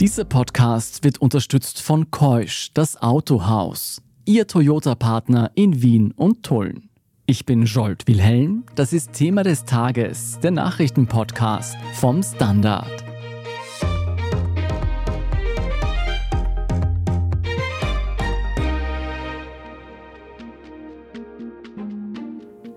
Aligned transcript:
Dieser 0.00 0.24
Podcast 0.24 1.04
wird 1.04 1.18
unterstützt 1.18 1.82
von 1.82 2.10
Keusch, 2.10 2.70
das 2.72 3.02
Autohaus, 3.02 4.00
Ihr 4.24 4.46
Toyota-Partner 4.46 5.50
in 5.54 5.82
Wien 5.82 6.12
und 6.12 6.42
Tulln. 6.42 6.88
Ich 7.26 7.44
bin 7.44 7.66
Jolt 7.66 8.06
Wilhelm, 8.06 8.64
das 8.74 8.94
ist 8.94 9.12
Thema 9.12 9.42
des 9.42 9.66
Tages, 9.66 10.38
der 10.40 10.52
Nachrichtenpodcast 10.52 11.76
vom 11.96 12.22
Standard. 12.22 13.04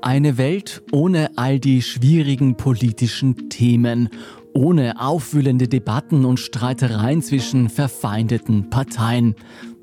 Eine 0.01 0.37
Welt 0.37 0.83
ohne 0.91 1.29
all 1.37 1.61
die 1.61 1.81
schwierigen 1.81 2.57
politischen 2.57 3.49
Themen, 3.49 4.09
ohne 4.53 5.01
aufwühlende 5.01 5.67
Debatten 5.67 6.25
und 6.25 6.39
Streitereien 6.39 7.21
zwischen 7.21 7.69
verfeindeten 7.69 8.69
Parteien. 8.69 9.35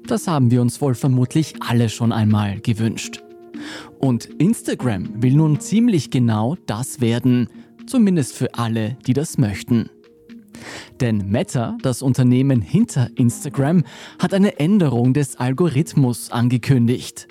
Das 0.07 0.27
haben 0.27 0.51
wir 0.51 0.61
uns 0.63 0.81
wohl 0.81 0.95
vermutlich 0.95 1.55
alle 1.61 1.89
schon 1.89 2.13
einmal 2.13 2.61
gewünscht. 2.61 3.23
Und 3.99 4.25
Instagram 4.25 5.23
will 5.23 5.35
nun 5.35 5.61
ziemlich 5.61 6.11
genau 6.11 6.57
das 6.67 7.01
werden, 7.01 7.49
zumindest 7.87 8.35
für 8.35 8.55
alle, 8.55 8.97
die 9.07 9.13
das 9.13 9.39
möchten. 9.39 9.91
Denn 11.01 11.31
Meta, 11.31 11.77
das 11.83 12.03
Unternehmen 12.03 12.61
hinter 12.61 13.09
Instagram, 13.17 13.83
hat 14.19 14.35
eine 14.35 14.59
Änderung 14.59 15.15
des 15.15 15.37
Algorithmus 15.37 16.31
angekündigt. 16.31 17.29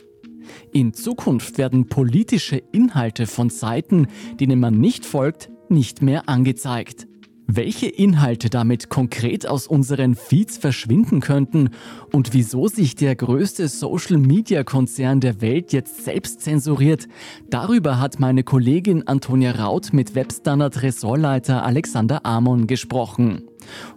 In 0.71 0.93
Zukunft 0.93 1.57
werden 1.57 1.87
politische 1.87 2.57
Inhalte 2.71 3.27
von 3.27 3.49
Seiten, 3.49 4.07
denen 4.39 4.59
man 4.59 4.79
nicht 4.79 5.05
folgt, 5.05 5.49
nicht 5.69 6.01
mehr 6.01 6.27
angezeigt. 6.27 7.08
Welche 7.51 7.87
Inhalte 7.87 8.51
damit 8.51 8.89
konkret 8.89 9.47
aus 9.47 9.65
unseren 9.65 10.13
Feeds 10.13 10.59
verschwinden 10.59 11.19
könnten 11.19 11.71
und 12.11 12.31
wieso 12.35 12.67
sich 12.67 12.93
der 12.93 13.15
größte 13.15 13.67
Social-Media-Konzern 13.67 15.19
der 15.19 15.41
Welt 15.41 15.73
jetzt 15.73 16.05
selbst 16.05 16.41
zensuriert, 16.41 17.07
darüber 17.49 17.99
hat 17.99 18.19
meine 18.19 18.43
Kollegin 18.43 19.07
Antonia 19.07 19.49
Raut 19.53 19.93
mit 19.93 20.13
Webstandard-Ressortleiter 20.13 21.65
Alexander 21.65 22.23
Amon 22.23 22.67
gesprochen. 22.67 23.47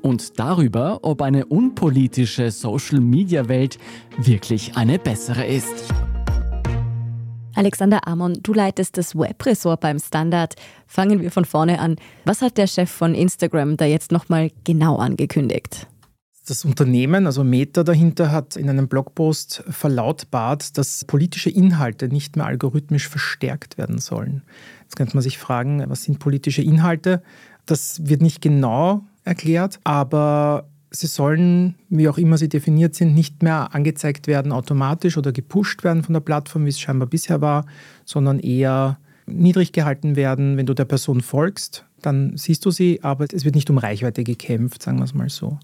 Und 0.00 0.38
darüber, 0.38 1.00
ob 1.02 1.20
eine 1.20 1.44
unpolitische 1.44 2.50
Social-Media-Welt 2.50 3.76
wirklich 4.16 4.78
eine 4.78 4.98
bessere 4.98 5.44
ist. 5.44 5.92
Alexander 7.54 8.06
Amon, 8.06 8.38
du 8.42 8.54
leitest 8.54 8.96
das 8.96 9.14
Webressort 9.14 9.80
beim 9.80 9.98
Standard. 9.98 10.54
Fangen 10.86 11.20
wir 11.20 11.30
von 11.30 11.44
vorne 11.44 11.80
an. 11.80 11.96
Was 12.24 12.40
hat 12.40 12.56
der 12.56 12.66
Chef 12.66 12.90
von 12.90 13.14
Instagram 13.14 13.76
da 13.76 13.84
jetzt 13.84 14.12
nochmal 14.12 14.50
genau 14.64 14.96
angekündigt? 14.96 15.86
Das 16.46 16.64
Unternehmen, 16.64 17.26
also 17.26 17.44
Meta 17.44 17.84
dahinter, 17.84 18.32
hat 18.32 18.56
in 18.56 18.68
einem 18.68 18.88
Blogpost 18.88 19.62
verlautbart, 19.68 20.76
dass 20.76 21.04
politische 21.04 21.50
Inhalte 21.50 22.08
nicht 22.08 22.36
mehr 22.36 22.46
algorithmisch 22.46 23.08
verstärkt 23.08 23.78
werden 23.78 23.98
sollen. 23.98 24.42
Jetzt 24.82 24.96
könnte 24.96 25.14
man 25.14 25.22
sich 25.22 25.38
fragen, 25.38 25.84
was 25.88 26.02
sind 26.02 26.18
politische 26.18 26.62
Inhalte? 26.62 27.22
Das 27.64 28.08
wird 28.08 28.22
nicht 28.22 28.40
genau 28.40 29.04
erklärt, 29.24 29.78
aber 29.84 30.68
sie 30.92 31.06
sollen, 31.06 31.74
wie 31.88 32.08
auch 32.08 32.18
immer 32.18 32.38
sie 32.38 32.48
definiert 32.48 32.94
sind, 32.94 33.14
nicht 33.14 33.42
mehr 33.42 33.74
angezeigt 33.74 34.26
werden 34.26 34.52
automatisch 34.52 35.16
oder 35.16 35.32
gepusht 35.32 35.84
werden 35.84 36.02
von 36.02 36.12
der 36.12 36.20
Plattform, 36.20 36.64
wie 36.64 36.70
es 36.70 36.80
scheinbar 36.80 37.08
bisher 37.08 37.40
war, 37.40 37.66
sondern 38.04 38.38
eher 38.38 38.98
niedrig 39.26 39.72
gehalten 39.72 40.16
werden. 40.16 40.56
Wenn 40.56 40.66
du 40.66 40.74
der 40.74 40.84
Person 40.84 41.20
folgst, 41.20 41.84
dann 42.00 42.36
siehst 42.36 42.64
du 42.64 42.70
sie, 42.70 43.02
aber 43.02 43.26
es 43.32 43.44
wird 43.44 43.54
nicht 43.54 43.70
um 43.70 43.78
Reichweite 43.78 44.24
gekämpft, 44.24 44.82
sagen 44.82 44.98
wir 44.98 45.04
es 45.04 45.14
mal 45.14 45.28
so. 45.28 45.58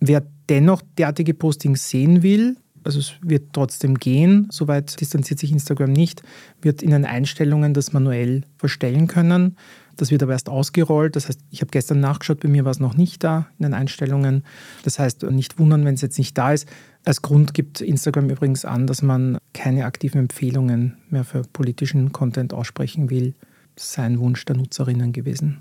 Wer 0.00 0.24
dennoch 0.48 0.82
derartige 0.96 1.34
Postings 1.34 1.88
sehen 1.90 2.22
will, 2.22 2.56
also 2.84 3.00
es 3.00 3.14
wird 3.20 3.52
trotzdem 3.52 3.96
gehen, 3.96 4.48
soweit 4.50 5.00
distanziert 5.00 5.40
sich 5.40 5.52
Instagram 5.52 5.92
nicht, 5.92 6.22
wird 6.62 6.82
in 6.82 6.90
den 6.90 7.04
Einstellungen 7.04 7.74
das 7.74 7.92
manuell 7.92 8.44
verstellen 8.56 9.08
können. 9.08 9.56
Das 9.98 10.12
wird 10.12 10.22
aber 10.22 10.32
erst 10.32 10.48
ausgerollt. 10.48 11.16
Das 11.16 11.28
heißt, 11.28 11.40
ich 11.50 11.60
habe 11.60 11.70
gestern 11.72 11.98
nachgeschaut, 11.98 12.40
bei 12.40 12.48
mir 12.48 12.64
war 12.64 12.70
es 12.70 12.78
noch 12.78 12.96
nicht 12.96 13.24
da 13.24 13.48
in 13.58 13.64
den 13.64 13.74
Einstellungen. 13.74 14.44
Das 14.84 14.98
heißt, 14.98 15.24
nicht 15.24 15.58
wundern, 15.58 15.84
wenn 15.84 15.94
es 15.94 16.02
jetzt 16.02 16.18
nicht 16.18 16.38
da 16.38 16.52
ist. 16.52 16.68
Als 17.04 17.20
Grund 17.20 17.52
gibt 17.52 17.80
Instagram 17.80 18.30
übrigens 18.30 18.64
an, 18.64 18.86
dass 18.86 19.02
man 19.02 19.38
keine 19.54 19.86
aktiven 19.86 20.20
Empfehlungen 20.20 20.96
mehr 21.10 21.24
für 21.24 21.42
politischen 21.42 22.12
Content 22.12 22.54
aussprechen 22.54 23.10
will. 23.10 23.34
Das 23.74 23.92
sei 23.92 24.04
ein 24.04 24.20
Wunsch 24.20 24.44
der 24.44 24.56
Nutzerinnen 24.56 25.12
gewesen. 25.12 25.58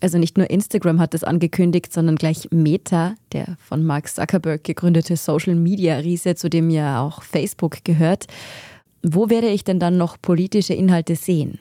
Also 0.00 0.18
nicht 0.18 0.38
nur 0.38 0.48
Instagram 0.48 1.00
hat 1.00 1.12
das 1.12 1.24
angekündigt, 1.24 1.92
sondern 1.92 2.14
gleich 2.14 2.48
Meta, 2.52 3.16
der 3.32 3.56
von 3.58 3.84
Mark 3.84 4.08
Zuckerberg 4.08 4.62
gegründete 4.62 5.16
Social-Media-Riese, 5.16 6.36
zu 6.36 6.48
dem 6.48 6.70
ja 6.70 7.02
auch 7.02 7.22
Facebook 7.22 7.84
gehört. 7.84 8.26
Wo 9.02 9.30
werde 9.30 9.48
ich 9.48 9.64
denn 9.64 9.80
dann 9.80 9.98
noch 9.98 10.16
politische 10.22 10.74
Inhalte 10.74 11.16
sehen? 11.16 11.58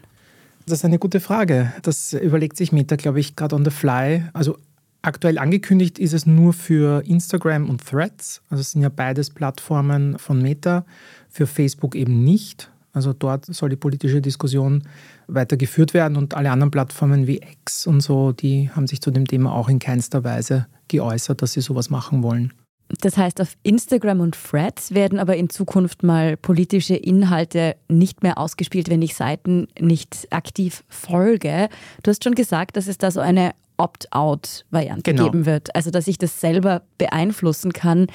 Das 0.69 0.79
ist 0.79 0.85
eine 0.85 0.99
gute 0.99 1.19
Frage. 1.19 1.73
Das 1.81 2.13
überlegt 2.13 2.55
sich 2.55 2.71
Meta, 2.71 2.95
glaube 2.95 3.19
ich, 3.19 3.35
gerade 3.35 3.55
on 3.55 3.65
the 3.65 3.71
fly. 3.71 4.25
Also 4.33 4.55
aktuell 5.01 5.39
angekündigt 5.39 5.97
ist 5.97 6.13
es 6.13 6.27
nur 6.27 6.53
für 6.53 7.03
Instagram 7.07 7.67
und 7.67 7.83
Threads. 7.83 8.43
Also 8.51 8.61
es 8.61 8.71
sind 8.71 8.83
ja 8.83 8.89
beides 8.89 9.31
Plattformen 9.31 10.19
von 10.19 10.39
Meta. 10.39 10.85
Für 11.27 11.47
Facebook 11.47 11.95
eben 11.95 12.23
nicht. 12.23 12.69
Also 12.93 13.13
dort 13.13 13.47
soll 13.47 13.69
die 13.69 13.77
politische 13.77 14.21
Diskussion 14.21 14.83
weitergeführt 15.25 15.95
werden 15.95 16.17
und 16.17 16.35
alle 16.35 16.51
anderen 16.51 16.69
Plattformen 16.69 17.25
wie 17.25 17.37
X 17.37 17.87
und 17.87 18.01
so, 18.01 18.31
die 18.31 18.69
haben 18.69 18.85
sich 18.85 19.01
zu 19.01 19.09
dem 19.09 19.25
Thema 19.25 19.53
auch 19.53 19.69
in 19.69 19.79
keinster 19.79 20.23
Weise 20.23 20.67
geäußert, 20.87 21.41
dass 21.41 21.53
sie 21.53 21.61
sowas 21.61 21.89
machen 21.89 22.21
wollen. 22.21 22.53
Das 23.01 23.17
heißt, 23.17 23.39
auf 23.39 23.53
Instagram 23.63 24.19
und 24.19 24.35
Threads 24.35 24.93
werden 24.93 25.19
aber 25.19 25.37
in 25.37 25.49
Zukunft 25.49 26.01
mal 26.01 26.37
politische 26.37 26.95
Inhalte 26.95 27.75
nicht 27.87 28.23
mehr 28.23 28.37
ausgespielt, 28.37 28.89
wenn 28.89 29.01
ich 29.01 29.15
Seiten 29.15 29.67
nicht 29.79 30.27
aktiv 30.31 30.83
folge. 30.89 31.69
Du 32.01 32.09
hast 32.09 32.23
schon 32.23 32.33
gesagt, 32.35 32.77
dass 32.77 32.87
es 32.87 32.97
da 32.97 33.11
so 33.11 33.19
eine 33.19 33.51
Opt-out-Variante 33.77 35.03
genau. 35.03 35.25
geben 35.25 35.45
wird, 35.45 35.73
also 35.75 35.91
dass 35.91 36.07
ich 36.07 36.17
das 36.17 36.41
selber 36.41 36.81
beeinflussen 36.97 37.73
kann. 37.73 38.07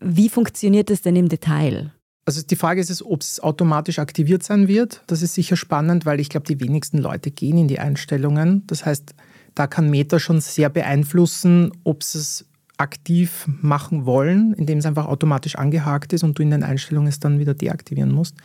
Wie 0.00 0.28
funktioniert 0.28 0.90
das 0.90 1.02
denn 1.02 1.16
im 1.16 1.28
Detail? 1.28 1.92
Also 2.24 2.42
die 2.42 2.56
Frage 2.56 2.80
ist 2.80 2.90
es, 2.90 3.04
ob 3.04 3.20
es 3.20 3.38
automatisch 3.38 4.00
aktiviert 4.00 4.42
sein 4.42 4.66
wird. 4.66 5.02
Das 5.06 5.22
ist 5.22 5.34
sicher 5.34 5.56
spannend, 5.56 6.06
weil 6.06 6.18
ich 6.18 6.28
glaube, 6.28 6.46
die 6.46 6.60
wenigsten 6.60 6.98
Leute 6.98 7.30
gehen 7.30 7.56
in 7.56 7.68
die 7.68 7.78
Einstellungen. 7.78 8.66
Das 8.66 8.84
heißt, 8.84 9.14
da 9.54 9.68
kann 9.68 9.88
Meta 9.90 10.18
schon 10.18 10.40
sehr 10.40 10.68
beeinflussen, 10.68 11.70
ob 11.84 12.02
es 12.02 12.44
aktiv 12.78 13.46
machen 13.62 14.04
wollen, 14.06 14.52
indem 14.54 14.78
es 14.78 14.86
einfach 14.86 15.06
automatisch 15.06 15.56
angehakt 15.56 16.12
ist 16.12 16.24
und 16.24 16.38
du 16.38 16.42
in 16.42 16.50
den 16.50 16.62
Einstellungen 16.62 17.08
es 17.08 17.20
dann 17.20 17.38
wieder 17.38 17.54
deaktivieren 17.54 18.12
musst. 18.12 18.36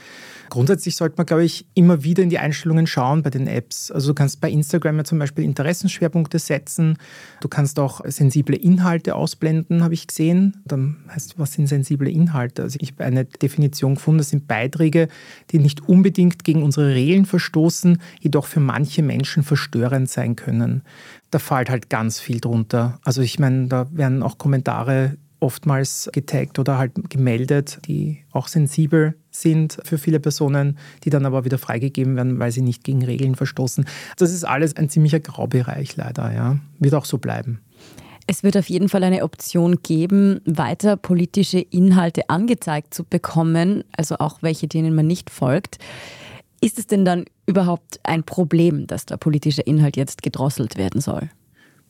Grundsätzlich 0.51 0.97
sollte 0.97 1.15
man, 1.15 1.25
glaube 1.25 1.45
ich, 1.45 1.65
immer 1.75 2.03
wieder 2.03 2.21
in 2.21 2.29
die 2.29 2.37
Einstellungen 2.37 2.85
schauen 2.85 3.23
bei 3.23 3.29
den 3.29 3.47
Apps. 3.47 3.89
Also 3.89 4.09
du 4.09 4.13
kannst 4.13 4.41
bei 4.41 4.51
Instagram 4.51 4.97
ja 4.97 5.05
zum 5.05 5.17
Beispiel 5.17 5.45
Interessenschwerpunkte 5.45 6.39
setzen. 6.39 6.97
Du 7.39 7.47
kannst 7.47 7.79
auch 7.79 8.01
sensible 8.03 8.57
Inhalte 8.57 9.15
ausblenden, 9.15 9.81
habe 9.81 9.93
ich 9.93 10.07
gesehen. 10.07 10.61
Dann 10.65 10.97
heißt, 11.07 11.39
was 11.39 11.53
sind 11.53 11.67
sensible 11.67 12.11
Inhalte? 12.11 12.63
Also 12.63 12.77
ich 12.81 12.91
habe 12.91 13.05
eine 13.05 13.23
Definition 13.23 13.95
gefunden, 13.95 14.17
das 14.17 14.31
sind 14.31 14.49
Beiträge, 14.49 15.07
die 15.51 15.59
nicht 15.59 15.87
unbedingt 15.87 16.43
gegen 16.43 16.63
unsere 16.63 16.93
Regeln 16.93 17.25
verstoßen, 17.25 18.01
jedoch 18.19 18.45
für 18.45 18.59
manche 18.59 19.03
Menschen 19.03 19.43
verstörend 19.43 20.09
sein 20.09 20.35
können 20.35 20.83
da 21.31 21.39
fällt 21.39 21.69
halt 21.69 21.89
ganz 21.89 22.19
viel 22.19 22.41
drunter. 22.41 22.99
Also 23.03 23.21
ich 23.21 23.39
meine, 23.39 23.67
da 23.67 23.87
werden 23.91 24.21
auch 24.21 24.37
Kommentare 24.37 25.17
oftmals 25.41 26.09
getaggt 26.13 26.59
oder 26.59 26.77
halt 26.77 27.09
gemeldet, 27.09 27.79
die 27.87 28.23
auch 28.31 28.47
sensibel 28.47 29.15
sind 29.31 29.79
für 29.83 29.97
viele 29.97 30.19
Personen, 30.19 30.77
die 31.03 31.09
dann 31.09 31.25
aber 31.25 31.43
wieder 31.43 31.57
freigegeben 31.57 32.15
werden, 32.15 32.39
weil 32.39 32.51
sie 32.51 32.61
nicht 32.61 32.83
gegen 32.83 33.03
Regeln 33.03 33.35
verstoßen. 33.35 33.85
Das 34.17 34.31
ist 34.31 34.43
alles 34.43 34.77
ein 34.77 34.89
ziemlicher 34.89 35.19
Graubereich 35.19 35.97
leider, 35.97 36.31
ja. 36.33 36.59
Wird 36.79 36.93
auch 36.93 37.05
so 37.05 37.17
bleiben. 37.17 37.59
Es 38.27 38.43
wird 38.43 38.55
auf 38.55 38.69
jeden 38.69 38.87
Fall 38.87 39.03
eine 39.03 39.23
Option 39.23 39.81
geben, 39.81 40.41
weiter 40.45 40.95
politische 40.95 41.59
Inhalte 41.59 42.29
angezeigt 42.29 42.93
zu 42.93 43.03
bekommen, 43.03 43.83
also 43.97 44.17
auch 44.19 44.43
welche, 44.43 44.67
denen 44.67 44.93
man 44.93 45.07
nicht 45.07 45.29
folgt. 45.29 45.79
Ist 46.61 46.77
es 46.77 46.85
denn 46.85 47.03
dann 47.03 47.25
überhaupt 47.47 47.99
ein 48.03 48.23
Problem, 48.23 48.85
dass 48.85 49.07
der 49.07 49.17
politische 49.17 49.63
Inhalt 49.63 49.97
jetzt 49.97 50.21
gedrosselt 50.21 50.77
werden 50.77 51.01
soll? 51.01 51.29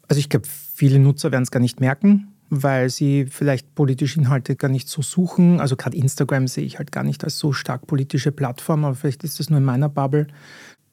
Also 0.07 0.19
ich 0.19 0.29
glaube, 0.29 0.47
viele 0.47 0.99
Nutzer 0.99 1.31
werden 1.31 1.43
es 1.43 1.51
gar 1.51 1.59
nicht 1.59 1.81
merken, 1.81 2.30
weil 2.51 2.89
sie 2.89 3.27
vielleicht 3.27 3.73
politische 3.75 4.19
Inhalte 4.19 4.57
gar 4.57 4.67
nicht 4.67 4.89
so 4.89 5.01
suchen. 5.01 5.61
Also 5.61 5.77
gerade 5.77 5.95
Instagram 5.95 6.47
sehe 6.47 6.65
ich 6.65 6.77
halt 6.77 6.91
gar 6.91 7.03
nicht 7.03 7.23
als 7.23 7.39
so 7.39 7.53
stark 7.53 7.87
politische 7.87 8.33
Plattform, 8.33 8.83
aber 8.83 8.93
vielleicht 8.93 9.23
ist 9.23 9.39
das 9.39 9.49
nur 9.49 9.57
in 9.57 9.63
meiner 9.63 9.87
Bubble. 9.87 10.27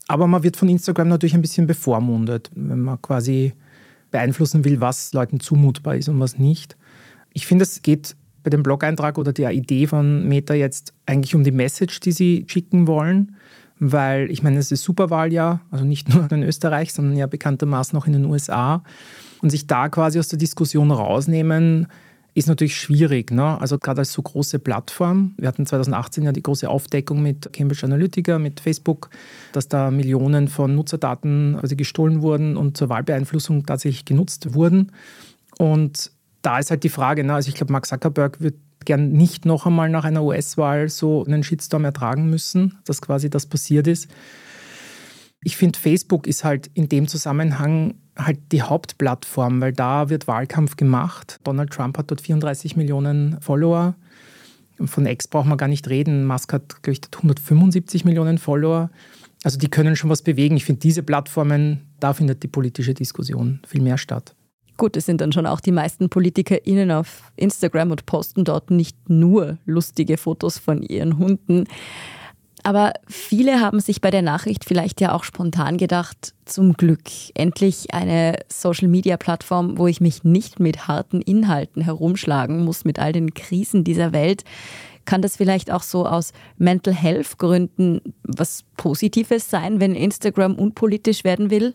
Aber 0.06 0.28
man 0.28 0.44
wird 0.44 0.56
von 0.56 0.68
Instagram 0.68 1.08
natürlich 1.08 1.34
ein 1.34 1.42
bisschen 1.42 1.66
bevormundet, 1.66 2.48
wenn 2.54 2.80
man 2.80 3.02
quasi 3.02 3.54
beeinflussen 4.12 4.64
will, 4.64 4.80
was 4.80 5.12
Leuten 5.12 5.40
zumutbar 5.40 5.96
ist 5.96 6.08
und 6.08 6.20
was 6.20 6.38
nicht. 6.38 6.76
Ich 7.34 7.44
finde, 7.44 7.64
es 7.64 7.82
geht 7.82 8.14
bei 8.44 8.50
dem 8.50 8.62
Blog-Eintrag 8.62 9.18
oder 9.18 9.32
der 9.32 9.50
Idee 9.50 9.88
von 9.88 10.28
Meta 10.28 10.54
jetzt 10.54 10.94
eigentlich 11.06 11.34
um 11.34 11.42
die 11.42 11.50
Message, 11.50 11.98
die 11.98 12.12
sie 12.12 12.44
schicken 12.46 12.86
wollen 12.86 13.34
weil 13.80 14.30
ich 14.30 14.42
meine, 14.42 14.58
es 14.58 14.72
ist 14.72 14.82
Superwahljahr, 14.82 15.60
also 15.70 15.84
nicht 15.84 16.08
nur 16.14 16.30
in 16.30 16.42
Österreich, 16.42 16.92
sondern 16.92 17.16
ja 17.16 17.26
bekanntermaßen 17.26 17.98
auch 17.98 18.06
in 18.06 18.12
den 18.12 18.24
USA. 18.24 18.82
Und 19.40 19.50
sich 19.50 19.66
da 19.66 19.88
quasi 19.88 20.18
aus 20.18 20.28
der 20.28 20.38
Diskussion 20.38 20.90
rausnehmen, 20.90 21.86
ist 22.34 22.48
natürlich 22.48 22.76
schwierig. 22.76 23.30
Ne? 23.30 23.60
Also 23.60 23.78
gerade 23.78 24.00
als 24.00 24.12
so 24.12 24.22
große 24.22 24.58
Plattform. 24.58 25.34
Wir 25.38 25.48
hatten 25.48 25.66
2018 25.66 26.24
ja 26.24 26.32
die 26.32 26.42
große 26.42 26.68
Aufdeckung 26.68 27.22
mit 27.22 27.52
Cambridge 27.52 27.84
Analytica, 27.84 28.38
mit 28.38 28.60
Facebook, 28.60 29.10
dass 29.52 29.68
da 29.68 29.90
Millionen 29.90 30.48
von 30.48 30.74
Nutzerdaten 30.74 31.56
also 31.56 31.74
gestohlen 31.74 32.22
wurden 32.22 32.56
und 32.56 32.76
zur 32.76 32.88
Wahlbeeinflussung 32.88 33.66
tatsächlich 33.66 34.04
genutzt 34.04 34.54
wurden. 34.54 34.92
Und 35.58 36.12
da 36.42 36.58
ist 36.58 36.70
halt 36.70 36.84
die 36.84 36.88
Frage, 36.88 37.24
ne? 37.24 37.34
also 37.34 37.48
ich 37.48 37.54
glaube, 37.54 37.72
Mark 37.72 37.86
Zuckerberg 37.86 38.40
wird 38.40 38.54
gern 38.88 39.12
nicht 39.12 39.44
noch 39.44 39.66
einmal 39.66 39.90
nach 39.90 40.04
einer 40.04 40.24
US-Wahl 40.24 40.88
so 40.88 41.22
einen 41.24 41.44
Shitstorm 41.44 41.84
ertragen 41.84 42.30
müssen, 42.30 42.78
dass 42.86 43.02
quasi 43.02 43.28
das 43.28 43.44
passiert 43.44 43.86
ist. 43.86 44.08
Ich 45.42 45.58
finde, 45.58 45.78
Facebook 45.78 46.26
ist 46.26 46.42
halt 46.42 46.70
in 46.72 46.88
dem 46.88 47.06
Zusammenhang 47.06 47.94
halt 48.16 48.38
die 48.50 48.62
Hauptplattform, 48.62 49.60
weil 49.60 49.72
da 49.72 50.08
wird 50.08 50.26
Wahlkampf 50.26 50.76
gemacht. 50.76 51.38
Donald 51.44 51.70
Trump 51.70 51.98
hat 51.98 52.10
dort 52.10 52.22
34 52.22 52.76
Millionen 52.76 53.38
Follower. 53.42 53.94
Von 54.82 55.06
X 55.06 55.28
braucht 55.28 55.46
man 55.46 55.58
gar 55.58 55.68
nicht 55.68 55.88
reden. 55.88 56.24
Musk 56.24 56.54
hat, 56.54 56.82
glaube 56.82 56.92
ich, 56.94 57.00
175 57.14 58.06
Millionen 58.06 58.38
Follower. 58.38 58.90
Also 59.44 59.58
die 59.58 59.68
können 59.68 59.96
schon 59.96 60.08
was 60.08 60.22
bewegen. 60.22 60.56
Ich 60.56 60.64
finde, 60.64 60.80
diese 60.80 61.02
Plattformen, 61.02 61.82
da 62.00 62.14
findet 62.14 62.42
die 62.42 62.48
politische 62.48 62.94
Diskussion 62.94 63.60
viel 63.66 63.82
mehr 63.82 63.98
statt. 63.98 64.34
Gut, 64.78 64.96
es 64.96 65.06
sind 65.06 65.20
dann 65.20 65.32
schon 65.32 65.44
auch 65.44 65.60
die 65.60 65.72
meisten 65.72 66.08
PolitikerInnen 66.08 66.92
auf 66.92 67.32
Instagram 67.34 67.90
und 67.90 68.06
posten 68.06 68.44
dort 68.44 68.70
nicht 68.70 68.96
nur 69.08 69.58
lustige 69.66 70.16
Fotos 70.16 70.56
von 70.56 70.82
ihren 70.82 71.18
Hunden. 71.18 71.64
Aber 72.62 72.92
viele 73.08 73.60
haben 73.60 73.80
sich 73.80 74.00
bei 74.00 74.12
der 74.12 74.22
Nachricht 74.22 74.64
vielleicht 74.64 75.00
ja 75.00 75.14
auch 75.14 75.24
spontan 75.24 75.78
gedacht, 75.78 76.32
zum 76.44 76.74
Glück 76.74 77.02
endlich 77.34 77.92
eine 77.92 78.38
Social-Media-Plattform, 78.48 79.78
wo 79.78 79.88
ich 79.88 80.00
mich 80.00 80.22
nicht 80.22 80.60
mit 80.60 80.86
harten 80.86 81.22
Inhalten 81.22 81.82
herumschlagen 81.82 82.64
muss, 82.64 82.84
mit 82.84 83.00
all 83.00 83.12
den 83.12 83.34
Krisen 83.34 83.82
dieser 83.82 84.12
Welt. 84.12 84.44
Kann 85.06 85.22
das 85.22 85.36
vielleicht 85.36 85.72
auch 85.72 85.82
so 85.82 86.06
aus 86.06 86.32
Mental 86.56 86.94
Health 86.94 87.38
Gründen 87.38 88.14
was 88.22 88.64
Positives 88.76 89.50
sein, 89.50 89.80
wenn 89.80 89.96
Instagram 89.96 90.54
unpolitisch 90.54 91.24
werden 91.24 91.50
will? 91.50 91.74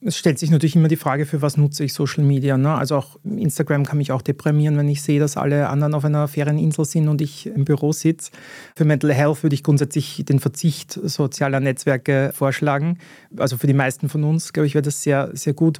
Es 0.00 0.16
stellt 0.16 0.38
sich 0.38 0.50
natürlich 0.50 0.76
immer 0.76 0.88
die 0.88 0.96
Frage, 0.96 1.26
für 1.26 1.42
was 1.42 1.56
nutze 1.56 1.82
ich 1.82 1.92
Social 1.92 2.22
Media. 2.22 2.56
Ne? 2.56 2.72
Also 2.72 2.96
auch 2.96 3.18
Instagram 3.24 3.84
kann 3.84 3.98
mich 3.98 4.12
auch 4.12 4.22
deprimieren, 4.22 4.76
wenn 4.76 4.88
ich 4.88 5.02
sehe, 5.02 5.18
dass 5.18 5.36
alle 5.36 5.68
anderen 5.68 5.94
auf 5.94 6.04
einer 6.04 6.28
Ferieninsel 6.28 6.84
sind 6.84 7.08
und 7.08 7.20
ich 7.20 7.46
im 7.46 7.64
Büro 7.64 7.92
sitze. 7.92 8.30
Für 8.76 8.84
Mental 8.84 9.12
Health 9.12 9.42
würde 9.42 9.54
ich 9.54 9.64
grundsätzlich 9.64 10.24
den 10.24 10.38
Verzicht 10.38 10.92
sozialer 10.92 11.58
Netzwerke 11.58 12.30
vorschlagen. 12.32 12.98
Also 13.36 13.56
für 13.56 13.66
die 13.66 13.74
meisten 13.74 14.08
von 14.08 14.22
uns, 14.22 14.52
glaube 14.52 14.68
ich, 14.68 14.74
wäre 14.74 14.82
das 14.82 15.02
sehr, 15.02 15.30
sehr 15.32 15.54
gut, 15.54 15.78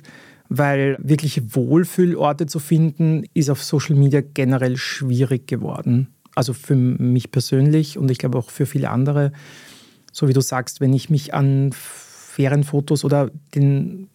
weil 0.49 0.97
wirklich 1.01 1.55
Wohlfühlorte 1.55 2.47
zu 2.47 2.59
finden, 2.59 3.25
ist 3.35 3.51
auf 3.51 3.63
Social 3.63 3.95
Media 3.95 4.21
generell 4.21 4.77
schwierig 4.77 5.47
geworden. 5.47 6.09
Also 6.35 6.55
für 6.55 6.75
mich 6.75 7.31
persönlich 7.31 7.99
und 7.99 8.11
ich 8.11 8.19
glaube 8.19 8.39
auch 8.39 8.51
für 8.51 8.67
viele 8.67 8.91
andere. 8.91 9.33
So 10.13 10.27
wie 10.27 10.33
du 10.33 10.41
sagst, 10.41 10.81
wenn 10.81 10.93
ich 10.93 11.09
mich 11.09 11.35
an 11.35 11.71
Ferienfotos 12.39 13.05
oder 13.05 13.33
den 13.57 14.09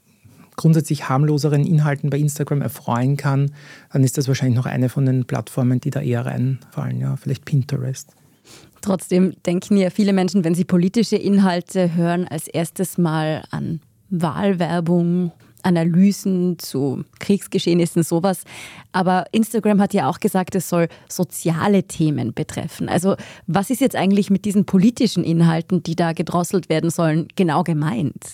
grundsätzlich 0.56 1.10
harmloseren 1.10 1.66
Inhalten 1.66 2.10
bei 2.10 2.18
Instagram 2.18 2.62
erfreuen 2.62 3.18
kann, 3.18 3.52
dann 3.92 4.02
ist 4.02 4.18
das 4.18 4.30
wahrscheinlich 4.30 4.56
noch 4.56 4.66
eine 4.66 4.88
von 4.88 5.06
den 5.06 5.25
Plattformen, 5.25 5.81
die 5.81 5.90
da 5.90 6.00
eher 6.00 6.25
reinfallen, 6.25 7.02
ja, 7.02 7.18
vielleicht 7.18 7.44
Pinterest. 7.44 8.14
Trotzdem 8.80 9.34
denken 9.46 9.75
ja 9.75 9.90
viele 9.90 10.14
Menschen, 10.14 10.46
wenn 10.46 10.56
sie 10.56 10.64
politische 10.64 11.18
Inhalte 11.18 11.96
hören, 11.96 12.25
als 12.25 12.48
erstes 12.48 12.98
mal 12.98 13.44
an 13.52 13.81
Wahlwerbung 14.10 15.34
Analysen 15.63 16.60
zu 16.60 17.04
Kriegsgeschehnissen, 17.19 18.04
sowas. 18.04 18.44
Aber 18.92 19.25
Instagram 19.31 19.81
hat 19.81 19.94
ja 19.94 20.10
auch 20.10 20.19
gesagt, 20.19 20.56
es 20.56 20.69
soll 20.69 20.88
soziale 21.10 21.83
Themen 21.83 22.33
betreffen. 22.33 22.89
Also 22.89 23.15
was 23.48 23.69
ist 23.69 23.81
jetzt 23.81 23.95
eigentlich 23.95 24.30
mit 24.30 24.45
diesen 24.45 24.65
politischen 24.65 25.24
Inhalten, 25.24 25.83
die 25.83 25.95
da 25.95 26.13
gedrosselt 26.13 26.69
werden 26.69 26.89
sollen, 26.89 27.27
genau 27.36 27.63
gemeint? 27.63 28.33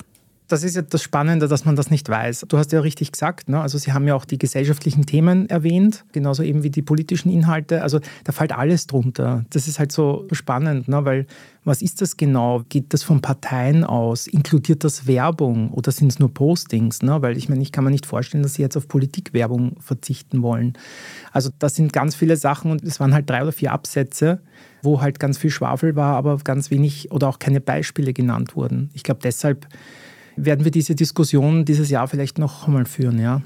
Das 0.50 0.64
ist 0.64 0.76
ja 0.76 0.82
das 0.82 1.04
Spannende, 1.04 1.48
dass 1.48 1.64
man 1.64 1.76
das 1.76 1.92
nicht 1.92 2.10
weiß. 2.10 2.46
Du 2.48 2.58
hast 2.58 2.72
ja 2.72 2.82
richtig 2.82 3.12
gesagt, 3.12 3.50
ne? 3.50 3.62
also 3.62 3.78
Sie 3.78 3.94
haben 3.94 4.08
ja 4.08 4.16
auch 4.16 4.26
die 4.26 4.40
gesellschaftlichen 4.40 5.06
Themen 5.06 5.48
erwähnt, 5.50 6.06
genauso 6.12 6.42
eben 6.44 6.64
wie 6.64 6.72
die 6.72 6.82
politischen 6.82 7.30
Inhalte. 7.30 7.84
Also 7.84 8.00
da 8.24 8.32
fällt 8.32 8.52
alles 8.52 8.88
drunter. 8.88 9.46
Das 9.52 9.68
ist 9.68 9.78
halt 9.78 9.92
so 9.92 10.28
spannend, 10.32 10.88
ne? 10.88 11.06
weil 11.06 11.28
was 11.64 11.84
ist 11.84 12.02
das 12.02 12.18
genau? 12.18 12.64
Geht 12.68 12.94
das 12.94 13.04
von 13.04 13.22
Parteien 13.22 13.84
aus? 13.84 14.26
Inkludiert 14.26 14.84
das 14.84 15.06
Werbung 15.06 15.72
oder 15.72 15.92
sind 15.92 16.12
es 16.12 16.18
nur 16.18 16.34
Postings? 16.34 17.04
Ne? 17.04 17.22
Weil 17.22 17.38
ich 17.38 17.48
meine, 17.48 17.62
ich 17.62 17.72
kann 17.72 17.84
mir 17.84 17.92
nicht 17.92 18.08
vorstellen, 18.08 18.42
dass 18.42 18.56
Sie 18.56 18.64
jetzt 18.64 18.76
auf 18.76 18.88
Politikwerbung 18.88 19.76
verzichten 19.80 20.42
wollen. 20.42 20.74
Also 21.32 21.52
das 21.60 21.76
sind 21.76 21.94
ganz 21.94 22.16
viele 22.16 22.38
Sachen 22.38 22.72
und 22.72 22.84
es 22.84 23.00
waren 23.00 23.14
halt 23.14 23.30
drei 23.30 23.44
oder 23.44 23.52
vier 23.52 23.72
Absätze 23.72 24.42
wo 24.82 25.02
halt 25.02 25.20
ganz 25.20 25.38
viel 25.38 25.50
Schwafel 25.50 25.98
war, 25.98 26.16
aber 26.16 26.38
ganz 26.38 26.72
wenig 26.72 27.12
oder 27.12 27.28
auch 27.28 27.40
keine 27.40 27.60
Beispiele 27.60 28.14
genannt 28.14 28.56
wurden. 28.56 28.90
Ich 28.94 29.04
glaube, 29.04 29.20
deshalb 29.22 29.68
werden 30.46 30.64
wir 30.64 30.72
diese 30.72 30.96
Diskussion 30.96 31.66
dieses 31.66 31.90
Jahr 31.90 32.08
vielleicht 32.08 32.38
noch 32.38 32.68
einmal 32.68 32.86
führen, 32.86 33.20
ja. 33.20 33.42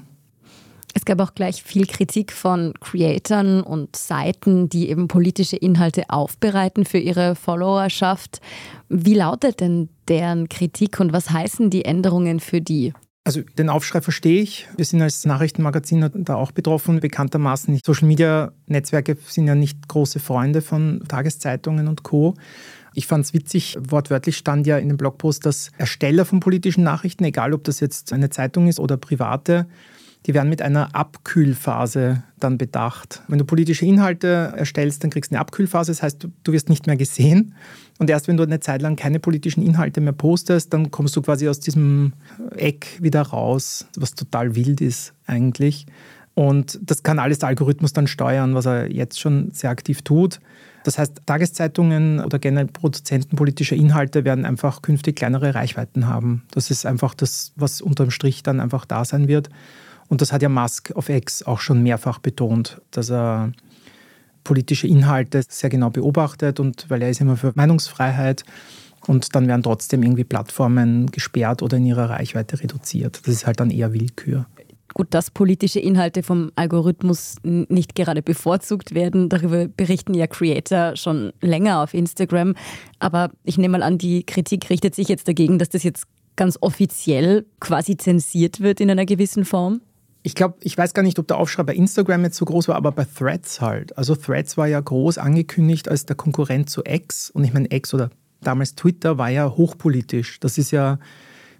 Es 0.96 1.04
gab 1.04 1.20
auch 1.20 1.34
gleich 1.34 1.64
viel 1.64 1.86
Kritik 1.86 2.32
von 2.32 2.72
Creatoren 2.80 3.62
und 3.62 3.96
Seiten, 3.96 4.68
die 4.68 4.88
eben 4.90 5.08
politische 5.08 5.56
Inhalte 5.56 6.08
aufbereiten 6.08 6.84
für 6.84 6.98
ihre 6.98 7.34
Followerschaft. 7.34 8.40
Wie 8.88 9.14
lautet 9.14 9.60
denn 9.60 9.88
deren 10.06 10.48
Kritik 10.48 11.00
und 11.00 11.12
was 11.12 11.30
heißen 11.30 11.68
die 11.68 11.84
Änderungen 11.84 12.38
für 12.38 12.60
die? 12.60 12.92
Also 13.24 13.40
den 13.58 13.70
Aufschrei 13.70 14.02
verstehe 14.02 14.42
ich. 14.42 14.68
Wir 14.76 14.84
sind 14.84 15.02
als 15.02 15.24
Nachrichtenmagazin 15.24 16.08
da 16.14 16.36
auch 16.36 16.52
betroffen. 16.52 17.00
Bekanntermaßen, 17.00 17.80
Social 17.84 18.06
Media 18.06 18.52
Netzwerke 18.66 19.16
sind 19.26 19.46
ja 19.46 19.54
nicht 19.54 19.88
große 19.88 20.20
Freunde 20.20 20.60
von 20.60 21.02
Tageszeitungen 21.08 21.88
und 21.88 22.02
Co. 22.02 22.34
Ich 22.94 23.06
fand 23.06 23.24
es 23.24 23.34
witzig, 23.34 23.76
wortwörtlich 23.80 24.36
stand 24.36 24.66
ja 24.66 24.78
in 24.78 24.88
dem 24.88 24.96
Blogpost, 24.96 25.44
dass 25.44 25.70
Ersteller 25.78 26.24
von 26.24 26.40
politischen 26.40 26.84
Nachrichten, 26.84 27.24
egal 27.24 27.52
ob 27.52 27.64
das 27.64 27.80
jetzt 27.80 28.12
eine 28.12 28.30
Zeitung 28.30 28.68
ist 28.68 28.78
oder 28.78 28.96
private, 28.96 29.66
die 30.26 30.32
werden 30.32 30.48
mit 30.48 30.62
einer 30.62 30.94
Abkühlphase 30.94 32.22
dann 32.40 32.56
bedacht. 32.56 33.22
Wenn 33.28 33.38
du 33.38 33.44
politische 33.44 33.84
Inhalte 33.84 34.54
erstellst, 34.56 35.02
dann 35.02 35.10
kriegst 35.10 35.30
du 35.30 35.34
eine 35.34 35.40
Abkühlphase, 35.40 35.92
das 35.92 36.02
heißt, 36.02 36.28
du 36.42 36.52
wirst 36.52 36.70
nicht 36.70 36.86
mehr 36.86 36.96
gesehen. 36.96 37.54
Und 37.98 38.08
erst 38.08 38.26
wenn 38.26 38.36
du 38.36 38.42
eine 38.42 38.60
Zeit 38.60 38.80
lang 38.80 38.96
keine 38.96 39.20
politischen 39.20 39.62
Inhalte 39.62 40.00
mehr 40.00 40.12
postest, 40.12 40.72
dann 40.72 40.90
kommst 40.90 41.14
du 41.16 41.22
quasi 41.22 41.48
aus 41.48 41.60
diesem 41.60 42.14
Eck 42.56 42.98
wieder 43.00 43.22
raus, 43.22 43.86
was 43.96 44.14
total 44.14 44.54
wild 44.54 44.80
ist 44.80 45.12
eigentlich. 45.26 45.86
Und 46.32 46.80
das 46.82 47.02
kann 47.02 47.18
alles 47.18 47.40
der 47.40 47.50
Algorithmus 47.50 47.92
dann 47.92 48.06
steuern, 48.06 48.54
was 48.54 48.66
er 48.66 48.90
jetzt 48.90 49.20
schon 49.20 49.50
sehr 49.52 49.70
aktiv 49.70 50.02
tut. 50.02 50.40
Das 50.84 50.98
heißt, 50.98 51.22
Tageszeitungen 51.26 52.20
oder 52.20 52.38
generell 52.38 52.66
Produzenten 52.66 53.36
politischer 53.36 53.74
Inhalte 53.74 54.24
werden 54.24 54.44
einfach 54.44 54.82
künftig 54.82 55.16
kleinere 55.16 55.54
Reichweiten 55.54 56.06
haben. 56.06 56.44
Das 56.52 56.70
ist 56.70 56.86
einfach 56.86 57.14
das, 57.14 57.52
was 57.56 57.80
unterm 57.80 58.10
Strich 58.10 58.42
dann 58.42 58.60
einfach 58.60 58.84
da 58.84 59.04
sein 59.04 59.26
wird. 59.26 59.48
Und 60.08 60.20
das 60.20 60.32
hat 60.32 60.42
ja 60.42 60.50
Musk 60.50 60.92
auf 60.92 61.08
X 61.08 61.42
auch 61.42 61.60
schon 61.60 61.82
mehrfach 61.82 62.18
betont, 62.18 62.82
dass 62.90 63.10
er 63.10 63.52
politische 64.44 64.86
Inhalte 64.86 65.42
sehr 65.48 65.70
genau 65.70 65.88
beobachtet 65.88 66.60
und 66.60 66.84
weil 66.90 67.00
er 67.00 67.08
ist 67.08 67.22
immer 67.22 67.38
für 67.38 67.52
Meinungsfreiheit 67.54 68.44
und 69.06 69.34
dann 69.34 69.48
werden 69.48 69.62
trotzdem 69.62 70.02
irgendwie 70.02 70.24
Plattformen 70.24 71.10
gesperrt 71.10 71.62
oder 71.62 71.78
in 71.78 71.86
ihrer 71.86 72.10
Reichweite 72.10 72.60
reduziert. 72.60 73.20
Das 73.24 73.34
ist 73.34 73.46
halt 73.46 73.58
dann 73.60 73.70
eher 73.70 73.94
Willkür. 73.94 74.44
Gut, 74.94 75.08
dass 75.10 75.32
politische 75.32 75.80
Inhalte 75.80 76.22
vom 76.22 76.52
Algorithmus 76.54 77.36
nicht 77.42 77.96
gerade 77.96 78.22
bevorzugt 78.22 78.94
werden, 78.94 79.28
darüber 79.28 79.66
berichten 79.66 80.14
ja 80.14 80.28
Creator 80.28 80.94
schon 80.94 81.32
länger 81.40 81.82
auf 81.82 81.94
Instagram. 81.94 82.54
Aber 83.00 83.30
ich 83.42 83.58
nehme 83.58 83.78
mal 83.78 83.84
an, 83.84 83.98
die 83.98 84.24
Kritik 84.24 84.70
richtet 84.70 84.94
sich 84.94 85.08
jetzt 85.08 85.26
dagegen, 85.26 85.58
dass 85.58 85.68
das 85.68 85.82
jetzt 85.82 86.04
ganz 86.36 86.58
offiziell 86.60 87.44
quasi 87.58 87.96
zensiert 87.96 88.60
wird 88.60 88.80
in 88.80 88.88
einer 88.88 89.04
gewissen 89.04 89.44
Form. 89.44 89.80
Ich 90.22 90.36
glaube, 90.36 90.56
ich 90.62 90.78
weiß 90.78 90.94
gar 90.94 91.02
nicht, 91.02 91.18
ob 91.18 91.26
der 91.26 91.38
Aufschrei 91.38 91.64
bei 91.64 91.74
Instagram 91.74 92.22
jetzt 92.24 92.36
so 92.36 92.44
groß 92.44 92.68
war, 92.68 92.76
aber 92.76 92.92
bei 92.92 93.04
Threads 93.04 93.60
halt. 93.60 93.98
Also 93.98 94.14
Threads 94.14 94.56
war 94.56 94.68
ja 94.68 94.80
groß 94.80 95.18
angekündigt 95.18 95.88
als 95.88 96.06
der 96.06 96.16
Konkurrent 96.16 96.70
zu 96.70 96.82
X. 96.86 97.30
Und 97.30 97.44
ich 97.44 97.52
meine, 97.52 97.66
X 97.70 97.92
oder 97.92 98.10
damals 98.40 98.74
Twitter 98.74 99.18
war 99.18 99.28
ja 99.28 99.50
hochpolitisch. 99.50 100.40
Das 100.40 100.56
ist 100.56 100.70
ja 100.70 100.98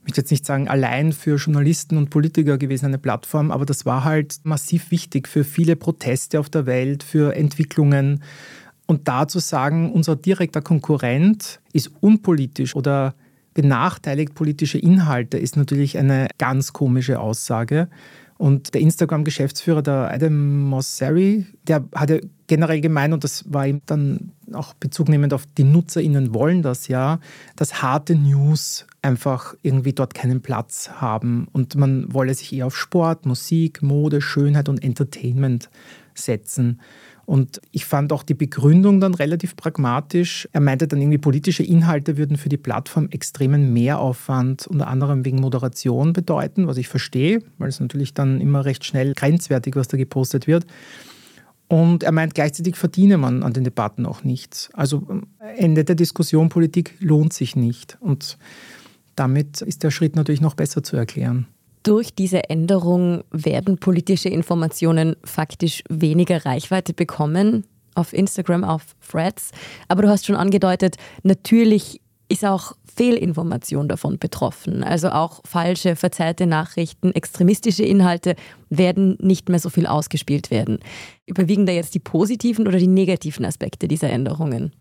möchte 0.04 0.20
jetzt 0.20 0.30
nicht 0.30 0.46
sagen, 0.46 0.68
allein 0.68 1.12
für 1.12 1.36
Journalisten 1.36 1.96
und 1.96 2.10
Politiker 2.10 2.58
gewesen 2.58 2.86
eine 2.86 2.98
Plattform, 2.98 3.50
aber 3.50 3.66
das 3.66 3.86
war 3.86 4.04
halt 4.04 4.36
massiv 4.44 4.90
wichtig 4.90 5.28
für 5.28 5.44
viele 5.44 5.76
Proteste 5.76 6.40
auf 6.40 6.48
der 6.48 6.66
Welt, 6.66 7.02
für 7.02 7.34
Entwicklungen. 7.34 8.22
Und 8.86 9.08
da 9.08 9.26
zu 9.26 9.38
sagen, 9.38 9.92
unser 9.92 10.14
direkter 10.14 10.60
Konkurrent 10.60 11.60
ist 11.72 11.90
unpolitisch 12.00 12.76
oder 12.76 13.14
benachteiligt 13.54 14.34
politische 14.34 14.78
Inhalte, 14.78 15.38
ist 15.38 15.56
natürlich 15.56 15.96
eine 15.96 16.28
ganz 16.38 16.72
komische 16.72 17.20
Aussage. 17.20 17.88
Und 18.36 18.74
der 18.74 18.80
Instagram-Geschäftsführer, 18.80 19.80
der 19.80 20.10
Adam 20.12 20.64
Mosseri, 20.64 21.46
der 21.68 21.84
hatte 21.94 22.20
generell 22.46 22.80
gemeint, 22.80 23.14
und 23.14 23.24
das 23.24 23.44
war 23.50 23.66
ihm 23.66 23.80
dann 23.86 24.32
auch 24.54 24.74
bezugnehmend 24.74 25.32
auf 25.34 25.46
die 25.58 25.64
NutzerInnen 25.64 26.34
wollen 26.34 26.62
das 26.62 26.88
ja, 26.88 27.20
dass 27.56 27.82
harte 27.82 28.14
News 28.14 28.86
einfach 29.02 29.54
irgendwie 29.62 29.92
dort 29.92 30.14
keinen 30.14 30.40
Platz 30.40 30.90
haben 30.94 31.48
und 31.52 31.74
man 31.76 32.12
wolle 32.12 32.34
sich 32.34 32.52
eher 32.52 32.66
auf 32.66 32.76
Sport, 32.76 33.26
Musik, 33.26 33.82
Mode, 33.82 34.20
Schönheit 34.20 34.68
und 34.68 34.82
Entertainment 34.82 35.70
setzen. 36.14 36.80
Und 37.26 37.60
ich 37.72 37.86
fand 37.86 38.12
auch 38.12 38.22
die 38.22 38.34
Begründung 38.34 39.00
dann 39.00 39.14
relativ 39.14 39.56
pragmatisch. 39.56 40.48
Er 40.52 40.60
meinte 40.60 40.86
dann 40.86 41.00
irgendwie, 41.00 41.18
politische 41.18 41.62
Inhalte 41.62 42.18
würden 42.18 42.36
für 42.36 42.50
die 42.50 42.58
Plattform 42.58 43.08
extremen 43.10 43.72
Mehraufwand, 43.72 44.66
unter 44.66 44.88
anderem 44.88 45.24
wegen 45.24 45.40
Moderation 45.40 46.12
bedeuten, 46.12 46.66
was 46.66 46.76
ich 46.76 46.88
verstehe, 46.88 47.42
weil 47.58 47.68
es 47.68 47.80
natürlich 47.80 48.12
dann 48.12 48.40
immer 48.40 48.64
recht 48.64 48.84
schnell 48.84 49.14
grenzwertig, 49.14 49.74
was 49.74 49.88
da 49.88 49.96
gepostet 49.96 50.46
wird. 50.46 50.66
Und 51.74 52.04
er 52.04 52.12
meint, 52.12 52.36
gleichzeitig 52.36 52.76
verdiene 52.76 53.18
man 53.18 53.42
an 53.42 53.52
den 53.52 53.64
Debatten 53.64 54.06
auch 54.06 54.22
nichts. 54.22 54.70
Also 54.74 55.02
Ende 55.56 55.82
der 55.82 55.96
Diskussion, 55.96 56.48
Politik 56.48 56.94
lohnt 57.00 57.32
sich 57.32 57.56
nicht. 57.56 57.98
Und 58.00 58.38
damit 59.16 59.60
ist 59.60 59.82
der 59.82 59.90
Schritt 59.90 60.14
natürlich 60.14 60.40
noch 60.40 60.54
besser 60.54 60.84
zu 60.84 60.96
erklären. 60.96 61.48
Durch 61.82 62.14
diese 62.14 62.48
Änderung 62.48 63.24
werden 63.32 63.78
politische 63.78 64.28
Informationen 64.28 65.16
faktisch 65.24 65.82
weniger 65.88 66.46
Reichweite 66.46 66.94
bekommen 66.94 67.64
auf 67.96 68.12
Instagram, 68.12 68.62
auf 68.62 68.94
Threads. 69.10 69.50
Aber 69.88 70.02
du 70.02 70.08
hast 70.08 70.26
schon 70.26 70.36
angedeutet, 70.36 70.94
natürlich 71.24 72.00
ist 72.28 72.44
auch 72.44 72.72
Fehlinformation 72.96 73.88
davon 73.88 74.18
betroffen. 74.18 74.82
Also 74.82 75.10
auch 75.10 75.40
falsche, 75.44 75.96
verzerrte 75.96 76.46
Nachrichten, 76.46 77.12
extremistische 77.12 77.84
Inhalte 77.84 78.36
werden 78.70 79.16
nicht 79.20 79.48
mehr 79.48 79.58
so 79.58 79.68
viel 79.68 79.86
ausgespielt 79.86 80.50
werden. 80.50 80.78
Überwiegen 81.26 81.66
da 81.66 81.72
jetzt 81.72 81.94
die 81.94 82.00
positiven 82.00 82.66
oder 82.66 82.78
die 82.78 82.86
negativen 82.86 83.44
Aspekte 83.44 83.88
dieser 83.88 84.10
Änderungen? 84.10 84.72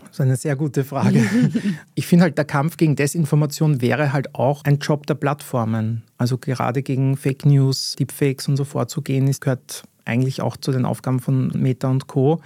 Das 0.00 0.10
ist 0.12 0.20
eine 0.20 0.36
sehr 0.36 0.56
gute 0.56 0.84
Frage. 0.84 1.24
ich 1.94 2.06
finde 2.06 2.24
halt, 2.24 2.38
der 2.38 2.44
Kampf 2.44 2.76
gegen 2.76 2.96
Desinformation 2.96 3.80
wäre 3.80 4.12
halt 4.12 4.34
auch 4.34 4.64
ein 4.64 4.78
Job 4.78 5.06
der 5.06 5.14
Plattformen. 5.14 6.02
Also 6.18 6.38
gerade 6.38 6.82
gegen 6.82 7.16
Fake 7.16 7.46
News, 7.46 7.94
Deepfakes 7.98 8.48
und 8.48 8.56
so 8.56 8.64
vorzugehen, 8.64 9.28
ist, 9.28 9.40
gehört 9.40 9.84
eigentlich 10.04 10.42
auch 10.42 10.56
zu 10.56 10.72
den 10.72 10.84
Aufgaben 10.84 11.20
von 11.20 11.48
Meta 11.54 11.88
und 11.88 12.08
Co. 12.08 12.40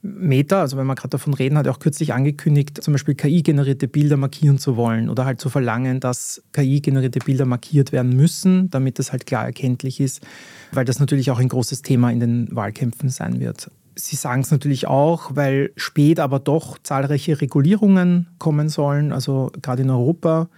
Meta, 0.00 0.60
also 0.60 0.76
wenn 0.76 0.86
wir 0.86 0.94
gerade 0.94 1.10
davon 1.10 1.34
reden, 1.34 1.58
hat 1.58 1.66
auch 1.66 1.80
kürzlich 1.80 2.12
angekündigt, 2.12 2.82
zum 2.82 2.92
Beispiel 2.92 3.14
KI-generierte 3.14 3.88
Bilder 3.88 4.16
markieren 4.16 4.58
zu 4.58 4.76
wollen 4.76 5.10
oder 5.10 5.24
halt 5.24 5.40
zu 5.40 5.48
verlangen, 5.48 5.98
dass 5.98 6.42
KI-generierte 6.52 7.18
Bilder 7.18 7.46
markiert 7.46 7.90
werden 7.90 8.14
müssen, 8.14 8.70
damit 8.70 9.00
das 9.00 9.10
halt 9.10 9.26
klar 9.26 9.44
erkenntlich 9.44 10.00
ist, 10.00 10.24
weil 10.70 10.84
das 10.84 11.00
natürlich 11.00 11.30
auch 11.32 11.40
ein 11.40 11.48
großes 11.48 11.82
Thema 11.82 12.12
in 12.12 12.20
den 12.20 12.48
Wahlkämpfen 12.54 13.08
sein 13.08 13.40
wird. 13.40 13.70
Sie 13.96 14.14
sagen 14.14 14.42
es 14.42 14.52
natürlich 14.52 14.86
auch, 14.86 15.34
weil 15.34 15.72
spät 15.74 16.20
aber 16.20 16.38
doch 16.38 16.78
zahlreiche 16.78 17.40
Regulierungen 17.40 18.28
kommen 18.38 18.68
sollen, 18.68 19.12
also 19.12 19.50
gerade 19.60 19.82
in 19.82 19.90
Europa, 19.90 20.48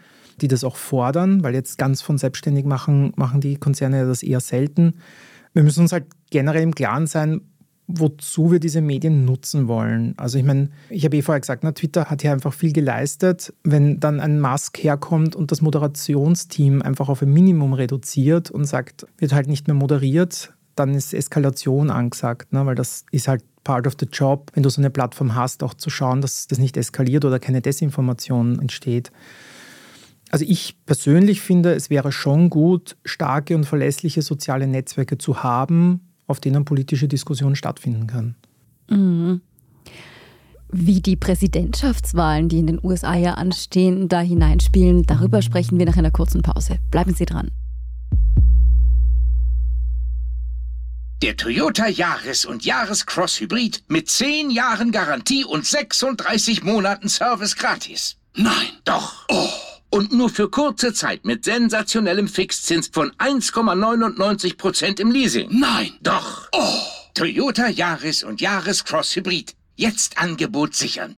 die 0.42 0.48
das 0.48 0.64
auch 0.64 0.76
fordern, 0.76 1.42
weil 1.42 1.54
jetzt 1.54 1.78
ganz 1.78 2.02
von 2.02 2.18
selbstständig 2.18 2.66
machen, 2.66 3.14
machen 3.16 3.40
die 3.40 3.56
Konzerne 3.56 4.06
das 4.06 4.22
eher 4.22 4.40
selten. 4.40 4.96
Wir 5.54 5.62
müssen 5.62 5.80
uns 5.80 5.92
halt 5.92 6.04
generell 6.30 6.62
im 6.62 6.74
Klaren 6.74 7.06
sein, 7.06 7.40
wozu 7.94 8.52
wir 8.52 8.60
diese 8.60 8.80
Medien 8.80 9.24
nutzen 9.24 9.68
wollen. 9.68 10.14
Also 10.16 10.38
ich 10.38 10.44
meine, 10.44 10.70
ich 10.88 11.04
habe 11.04 11.16
eh 11.16 11.22
vorher 11.22 11.40
gesagt, 11.40 11.64
na, 11.64 11.72
Twitter 11.72 12.06
hat 12.06 12.22
hier 12.22 12.32
einfach 12.32 12.52
viel 12.52 12.72
geleistet. 12.72 13.52
Wenn 13.64 14.00
dann 14.00 14.20
ein 14.20 14.40
Musk 14.40 14.78
herkommt 14.78 15.36
und 15.36 15.50
das 15.50 15.60
Moderationsteam 15.60 16.82
einfach 16.82 17.08
auf 17.08 17.22
ein 17.22 17.32
Minimum 17.32 17.72
reduziert 17.72 18.50
und 18.50 18.64
sagt, 18.64 19.06
wird 19.18 19.32
halt 19.32 19.48
nicht 19.48 19.66
mehr 19.66 19.74
moderiert, 19.74 20.52
dann 20.74 20.94
ist 20.94 21.12
Eskalation 21.12 21.90
angesagt, 21.90 22.52
ne? 22.52 22.64
weil 22.64 22.74
das 22.74 23.04
ist 23.10 23.28
halt 23.28 23.42
part 23.64 23.86
of 23.86 23.94
the 24.00 24.06
job, 24.06 24.50
wenn 24.54 24.62
du 24.62 24.70
so 24.70 24.80
eine 24.80 24.90
Plattform 24.90 25.34
hast, 25.34 25.62
auch 25.62 25.74
zu 25.74 25.90
schauen, 25.90 26.20
dass 26.20 26.46
das 26.46 26.58
nicht 26.58 26.76
eskaliert 26.76 27.24
oder 27.24 27.38
keine 27.38 27.60
Desinformation 27.60 28.58
entsteht. 28.58 29.12
Also 30.30 30.44
ich 30.48 30.76
persönlich 30.86 31.40
finde, 31.40 31.74
es 31.74 31.90
wäre 31.90 32.12
schon 32.12 32.50
gut, 32.50 32.96
starke 33.04 33.56
und 33.56 33.64
verlässliche 33.64 34.22
soziale 34.22 34.66
Netzwerke 34.66 35.18
zu 35.18 35.42
haben, 35.42 36.09
auf 36.30 36.40
denen 36.40 36.64
politische 36.64 37.08
Diskussion 37.08 37.56
stattfinden 37.56 38.06
kann. 38.06 38.36
Mhm. 38.88 39.40
Wie 40.72 41.00
die 41.00 41.16
Präsidentschaftswahlen, 41.16 42.48
die 42.48 42.60
in 42.60 42.68
den 42.68 42.80
USA 42.82 43.16
ja 43.16 43.34
anstehen, 43.34 44.08
da 44.08 44.20
hineinspielen, 44.20 45.04
darüber 45.04 45.42
sprechen 45.42 45.78
wir 45.78 45.86
nach 45.86 45.96
einer 45.96 46.12
kurzen 46.12 46.42
Pause. 46.42 46.78
Bleiben 46.90 47.14
Sie 47.14 47.26
dran. 47.26 47.50
Der 51.22 51.36
Toyota 51.36 51.86
Yaris 51.86 52.46
und 52.46 52.64
Yaris 52.64 53.04
Cross 53.04 53.40
Hybrid 53.40 53.82
mit 53.88 54.08
10 54.08 54.50
Jahren 54.50 54.90
Garantie 54.90 55.44
und 55.44 55.66
36 55.66 56.62
Monaten 56.62 57.08
Service 57.08 57.56
gratis. 57.56 58.16
Nein, 58.34 58.70
doch. 58.84 59.26
Oh. 59.28 59.48
Und 59.90 60.12
nur 60.12 60.28
für 60.28 60.48
kurze 60.48 60.92
Zeit 60.92 61.24
mit 61.24 61.44
sensationellem 61.44 62.28
Fixzins 62.28 62.88
von 62.92 63.10
1,99% 63.18 65.00
im 65.00 65.10
Leasing. 65.10 65.48
Nein, 65.50 65.90
doch. 66.00 66.48
Oh. 66.52 66.78
Toyota 67.14 67.68
Yaris 67.68 68.22
und 68.22 68.40
Yaris 68.40 68.84
Cross 68.84 69.16
Hybrid. 69.16 69.56
Jetzt 69.74 70.16
Angebot 70.16 70.74
sichern. 70.74 71.16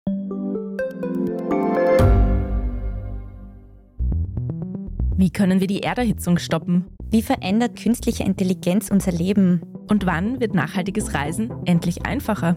Wie 5.17 5.29
können 5.29 5.59
wir 5.59 5.67
die 5.67 5.81
Erderhitzung 5.81 6.39
stoppen? 6.39 6.87
Wie 7.09 7.21
verändert 7.21 7.77
künstliche 7.77 8.23
Intelligenz 8.23 8.89
unser 8.89 9.11
Leben? 9.11 9.61
Und 9.89 10.05
wann 10.05 10.39
wird 10.39 10.55
nachhaltiges 10.55 11.13
Reisen 11.13 11.51
endlich 11.65 12.05
einfacher? 12.05 12.55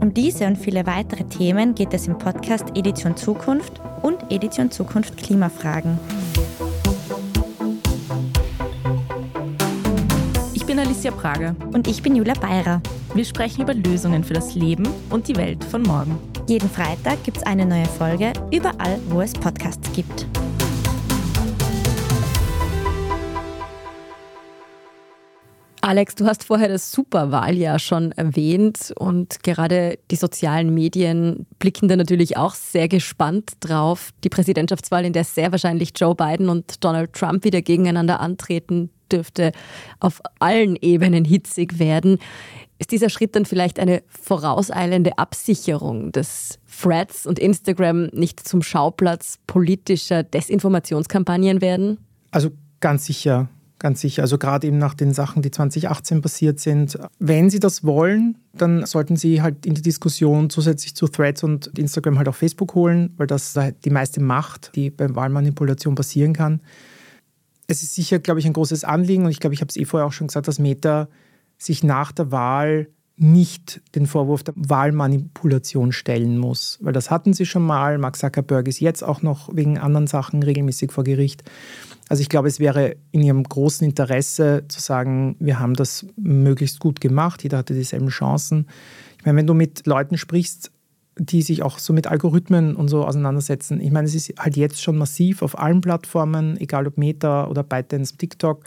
Um 0.00 0.12
diese 0.12 0.46
und 0.46 0.56
viele 0.56 0.86
weitere 0.86 1.24
Themen 1.24 1.74
geht 1.74 1.94
es 1.94 2.06
im 2.06 2.18
Podcast 2.18 2.64
Edition 2.74 3.16
Zukunft 3.16 3.80
und 4.02 4.30
Edition 4.30 4.70
Zukunft 4.70 5.16
Klimafragen. 5.16 5.98
Ich 10.54 10.64
bin 10.66 10.78
Alicia 10.78 11.10
Prager. 11.10 11.54
Und 11.72 11.88
ich 11.88 12.02
bin 12.02 12.16
Julia 12.16 12.34
Beirer. 12.34 12.82
Wir 13.14 13.24
sprechen 13.24 13.62
über 13.62 13.72
Lösungen 13.72 14.22
für 14.24 14.34
das 14.34 14.54
Leben 14.54 14.86
und 15.10 15.28
die 15.28 15.36
Welt 15.36 15.64
von 15.64 15.82
morgen. 15.82 16.18
Jeden 16.46 16.68
Freitag 16.68 17.22
gibt 17.24 17.38
es 17.38 17.42
eine 17.44 17.64
neue 17.64 17.86
Folge, 17.86 18.32
überall, 18.52 18.98
wo 19.08 19.20
es 19.20 19.32
Podcasts 19.32 19.90
gibt. 19.92 20.26
Alex, 25.86 26.16
du 26.16 26.26
hast 26.26 26.42
vorher 26.42 26.66
das 26.66 26.90
Superwahljahr 26.90 27.78
schon 27.78 28.10
erwähnt 28.10 28.92
und 28.98 29.44
gerade 29.44 30.00
die 30.10 30.16
sozialen 30.16 30.74
Medien 30.74 31.46
blicken 31.60 31.86
da 31.86 31.94
natürlich 31.94 32.36
auch 32.36 32.56
sehr 32.56 32.88
gespannt 32.88 33.52
drauf. 33.60 34.10
Die 34.24 34.28
Präsidentschaftswahl, 34.28 35.04
in 35.04 35.12
der 35.12 35.22
sehr 35.22 35.52
wahrscheinlich 35.52 35.92
Joe 35.94 36.16
Biden 36.16 36.48
und 36.48 36.82
Donald 36.82 37.12
Trump 37.12 37.44
wieder 37.44 37.62
gegeneinander 37.62 38.18
antreten, 38.18 38.90
dürfte 39.12 39.52
auf 40.00 40.20
allen 40.40 40.74
Ebenen 40.74 41.24
hitzig 41.24 41.78
werden. 41.78 42.18
Ist 42.80 42.90
dieser 42.90 43.08
Schritt 43.08 43.36
dann 43.36 43.44
vielleicht 43.44 43.78
eine 43.78 44.02
vorauseilende 44.08 45.18
Absicherung, 45.18 46.10
dass 46.10 46.58
Threads 46.82 47.28
und 47.28 47.38
Instagram 47.38 48.06
nicht 48.06 48.40
zum 48.40 48.60
Schauplatz 48.60 49.38
politischer 49.46 50.24
Desinformationskampagnen 50.24 51.60
werden? 51.60 51.98
Also 52.32 52.50
ganz 52.80 53.04
sicher. 53.04 53.48
Ganz 53.86 54.00
sicher. 54.00 54.22
Also 54.22 54.36
gerade 54.36 54.66
eben 54.66 54.78
nach 54.78 54.94
den 54.94 55.14
Sachen, 55.14 55.42
die 55.42 55.52
2018 55.52 56.20
passiert 56.20 56.58
sind. 56.58 56.98
Wenn 57.20 57.50
Sie 57.50 57.60
das 57.60 57.84
wollen, 57.84 58.36
dann 58.52 58.84
sollten 58.84 59.14
Sie 59.14 59.42
halt 59.42 59.64
in 59.64 59.74
die 59.74 59.82
Diskussion 59.82 60.50
zusätzlich 60.50 60.96
zu 60.96 61.06
Threads 61.06 61.44
und 61.44 61.68
Instagram 61.78 62.18
halt 62.18 62.26
auch 62.26 62.34
Facebook 62.34 62.74
holen, 62.74 63.14
weil 63.16 63.28
das 63.28 63.56
die 63.84 63.90
meiste 63.90 64.20
Macht, 64.20 64.72
die 64.74 64.90
bei 64.90 65.14
Wahlmanipulation 65.14 65.94
passieren 65.94 66.32
kann. 66.32 66.62
Es 67.68 67.84
ist 67.84 67.94
sicher, 67.94 68.18
glaube 68.18 68.40
ich, 68.40 68.46
ein 68.46 68.54
großes 68.54 68.82
Anliegen 68.82 69.24
und 69.24 69.30
ich 69.30 69.38
glaube, 69.38 69.54
ich 69.54 69.60
habe 69.60 69.68
es 69.68 69.76
eh 69.76 69.84
vorher 69.84 70.08
auch 70.08 70.12
schon 70.12 70.26
gesagt, 70.26 70.48
dass 70.48 70.58
Meta 70.58 71.06
sich 71.56 71.84
nach 71.84 72.10
der 72.10 72.32
Wahl 72.32 72.88
nicht 73.18 73.80
den 73.94 74.06
Vorwurf 74.06 74.42
der 74.42 74.54
Wahlmanipulation 74.56 75.92
stellen 75.92 76.38
muss, 76.38 76.78
weil 76.82 76.92
das 76.92 77.10
hatten 77.10 77.32
sie 77.32 77.46
schon 77.46 77.62
mal. 77.62 77.96
Mark 77.96 78.16
Zuckerberg 78.16 78.68
ist 78.68 78.80
jetzt 78.80 79.02
auch 79.02 79.22
noch 79.22 79.48
wegen 79.54 79.78
anderen 79.78 80.06
Sachen 80.06 80.42
regelmäßig 80.42 80.92
vor 80.92 81.04
Gericht. 81.04 81.42
Also 82.08 82.20
ich 82.20 82.28
glaube, 82.28 82.48
es 82.48 82.60
wäre 82.60 82.96
in 83.12 83.22
ihrem 83.22 83.42
großen 83.42 83.86
Interesse 83.86 84.64
zu 84.68 84.80
sagen, 84.80 85.36
wir 85.40 85.58
haben 85.58 85.74
das 85.74 86.06
möglichst 86.16 86.78
gut 86.78 87.00
gemacht, 87.00 87.42
jeder 87.42 87.58
hatte 87.58 87.74
dieselben 87.74 88.08
Chancen. 88.08 88.68
Ich 89.18 89.24
meine, 89.24 89.38
wenn 89.38 89.46
du 89.46 89.54
mit 89.54 89.86
Leuten 89.86 90.18
sprichst, 90.18 90.70
die 91.18 91.40
sich 91.40 91.62
auch 91.62 91.78
so 91.78 91.94
mit 91.94 92.06
Algorithmen 92.06 92.76
und 92.76 92.88
so 92.88 93.04
auseinandersetzen, 93.04 93.80
ich 93.80 93.90
meine, 93.90 94.06
es 94.06 94.14
ist 94.14 94.34
halt 94.38 94.56
jetzt 94.56 94.82
schon 94.82 94.98
massiv 94.98 95.40
auf 95.40 95.58
allen 95.58 95.80
Plattformen, 95.80 96.58
egal 96.60 96.86
ob 96.86 96.98
Meta 96.98 97.46
oder 97.46 97.62
ByteDance, 97.62 98.18
TikTok, 98.18 98.62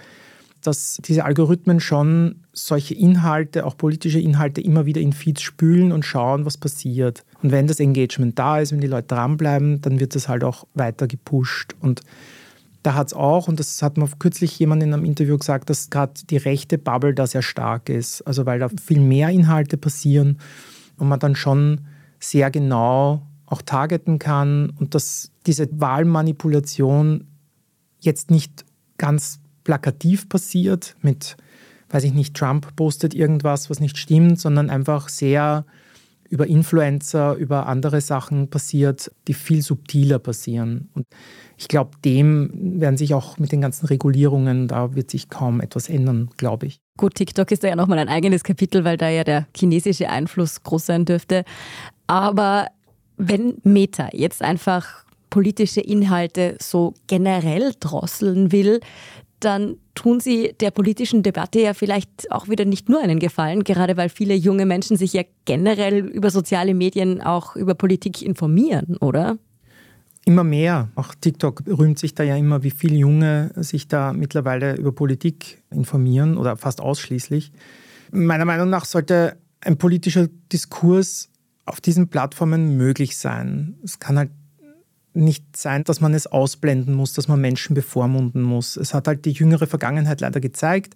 dass 0.61 0.99
diese 1.05 1.25
Algorithmen 1.25 1.79
schon 1.79 2.43
solche 2.53 2.93
Inhalte, 2.93 3.65
auch 3.65 3.77
politische 3.77 4.19
Inhalte, 4.19 4.61
immer 4.61 4.85
wieder 4.85 5.01
in 5.01 5.13
Feeds 5.13 5.41
spülen 5.41 5.91
und 5.91 6.05
schauen, 6.05 6.45
was 6.45 6.57
passiert. 6.57 7.23
Und 7.41 7.51
wenn 7.51 7.67
das 7.67 7.79
Engagement 7.79 8.37
da 8.37 8.59
ist, 8.59 8.71
wenn 8.71 8.81
die 8.81 8.87
Leute 8.87 9.07
dranbleiben, 9.07 9.81
dann 9.81 9.99
wird 9.99 10.15
das 10.15 10.27
halt 10.27 10.43
auch 10.43 10.65
weiter 10.73 11.07
gepusht. 11.07 11.75
Und 11.79 12.01
da 12.83 12.93
hat 12.93 13.07
es 13.07 13.13
auch, 13.13 13.47
und 13.47 13.59
das 13.59 13.81
hat 13.81 13.97
mir 13.97 14.07
kürzlich 14.19 14.57
jemand 14.59 14.83
in 14.83 14.93
einem 14.93 15.05
Interview 15.05 15.37
gesagt, 15.37 15.69
dass 15.69 15.89
gerade 15.89 16.13
die 16.29 16.37
rechte 16.37 16.77
Bubble 16.77 17.13
da 17.13 17.27
sehr 17.27 17.41
stark 17.41 17.89
ist. 17.89 18.21
Also 18.23 18.45
weil 18.45 18.59
da 18.59 18.69
viel 18.69 18.99
mehr 18.99 19.29
Inhalte 19.29 19.77
passieren 19.77 20.39
und 20.97 21.07
man 21.07 21.19
dann 21.19 21.35
schon 21.35 21.81
sehr 22.19 22.51
genau 22.51 23.25
auch 23.45 23.61
targeten 23.61 24.19
kann 24.19 24.71
und 24.79 24.93
dass 24.95 25.31
diese 25.45 25.67
Wahlmanipulation 25.71 27.25
jetzt 27.99 28.29
nicht 28.29 28.65
ganz 28.97 29.39
plakativ 29.69 30.27
passiert 30.29 30.95
mit, 31.03 31.37
weiß 31.91 32.03
ich 32.03 32.13
nicht, 32.15 32.35
Trump 32.35 32.75
postet 32.75 33.13
irgendwas, 33.13 33.69
was 33.69 33.79
nicht 33.79 33.99
stimmt, 33.99 34.39
sondern 34.39 34.71
einfach 34.71 35.09
sehr 35.09 35.63
über 36.27 36.47
Influencer, 36.47 37.35
über 37.35 37.67
andere 37.67 38.01
Sachen 38.01 38.49
passiert, 38.49 39.11
die 39.27 39.35
viel 39.35 39.61
subtiler 39.61 40.17
passieren. 40.17 40.89
Und 40.95 41.05
ich 41.55 41.67
glaube, 41.67 41.91
dem 42.03 42.79
werden 42.81 42.97
sich 42.97 43.13
auch 43.13 43.37
mit 43.37 43.51
den 43.51 43.61
ganzen 43.61 43.85
Regulierungen, 43.85 44.67
da 44.67 44.95
wird 44.95 45.11
sich 45.11 45.29
kaum 45.29 45.61
etwas 45.61 45.87
ändern, 45.87 46.31
glaube 46.37 46.65
ich. 46.65 46.79
Gut, 46.97 47.13
TikTok 47.13 47.51
ist 47.51 47.63
da 47.63 47.67
ja 47.67 47.75
nochmal 47.75 47.99
ein 47.99 48.09
eigenes 48.09 48.43
Kapitel, 48.43 48.83
weil 48.85 48.97
da 48.97 49.09
ja 49.09 49.23
der 49.23 49.45
chinesische 49.55 50.09
Einfluss 50.09 50.63
groß 50.63 50.87
sein 50.87 51.05
dürfte. 51.05 51.43
Aber 52.07 52.69
wenn 53.17 53.57
Meta 53.63 54.09
jetzt 54.13 54.41
einfach 54.41 55.05
politische 55.29 55.81
Inhalte 55.81 56.57
so 56.59 56.95
generell 57.05 57.73
drosseln 57.79 58.51
will, 58.51 58.79
dann 59.39 59.77
tun 59.95 60.19
sie 60.19 60.53
der 60.59 60.71
politischen 60.71 61.23
Debatte 61.23 61.59
ja 61.59 61.73
vielleicht 61.73 62.31
auch 62.31 62.47
wieder 62.47 62.65
nicht 62.65 62.89
nur 62.89 63.01
einen 63.01 63.19
Gefallen, 63.19 63.63
gerade 63.63 63.97
weil 63.97 64.09
viele 64.09 64.33
junge 64.33 64.65
Menschen 64.65 64.97
sich 64.97 65.13
ja 65.13 65.23
generell 65.45 65.99
über 66.07 66.29
soziale 66.29 66.73
Medien 66.73 67.21
auch 67.21 67.55
über 67.55 67.75
Politik 67.75 68.21
informieren, 68.21 68.97
oder? 68.97 69.37
Immer 70.25 70.43
mehr. 70.43 70.89
Auch 70.95 71.15
TikTok 71.19 71.63
rühmt 71.67 71.97
sich 71.97 72.13
da 72.13 72.23
ja 72.23 72.35
immer, 72.35 72.63
wie 72.63 72.71
viele 72.71 72.95
Junge 72.95 73.51
sich 73.55 73.87
da 73.87 74.13
mittlerweile 74.13 74.75
über 74.75 74.91
Politik 74.91 75.63
informieren 75.71 76.37
oder 76.37 76.55
fast 76.57 76.81
ausschließlich. 76.81 77.51
Meiner 78.11 78.45
Meinung 78.45 78.69
nach 78.69 78.85
sollte 78.85 79.37
ein 79.61 79.77
politischer 79.77 80.27
Diskurs 80.51 81.29
auf 81.65 81.81
diesen 81.81 82.09
Plattformen 82.09 82.77
möglich 82.77 83.17
sein. 83.17 83.75
Es 83.83 83.99
kann 83.99 84.17
halt 84.17 84.31
nicht 85.13 85.57
sein, 85.57 85.83
dass 85.83 86.01
man 86.01 86.13
es 86.13 86.27
ausblenden 86.27 86.93
muss, 86.93 87.13
dass 87.13 87.27
man 87.27 87.41
Menschen 87.41 87.73
bevormunden 87.73 88.41
muss. 88.41 88.77
Es 88.77 88.93
hat 88.93 89.07
halt 89.07 89.25
die 89.25 89.31
jüngere 89.31 89.67
Vergangenheit 89.67 90.21
leider 90.21 90.39
gezeigt, 90.39 90.95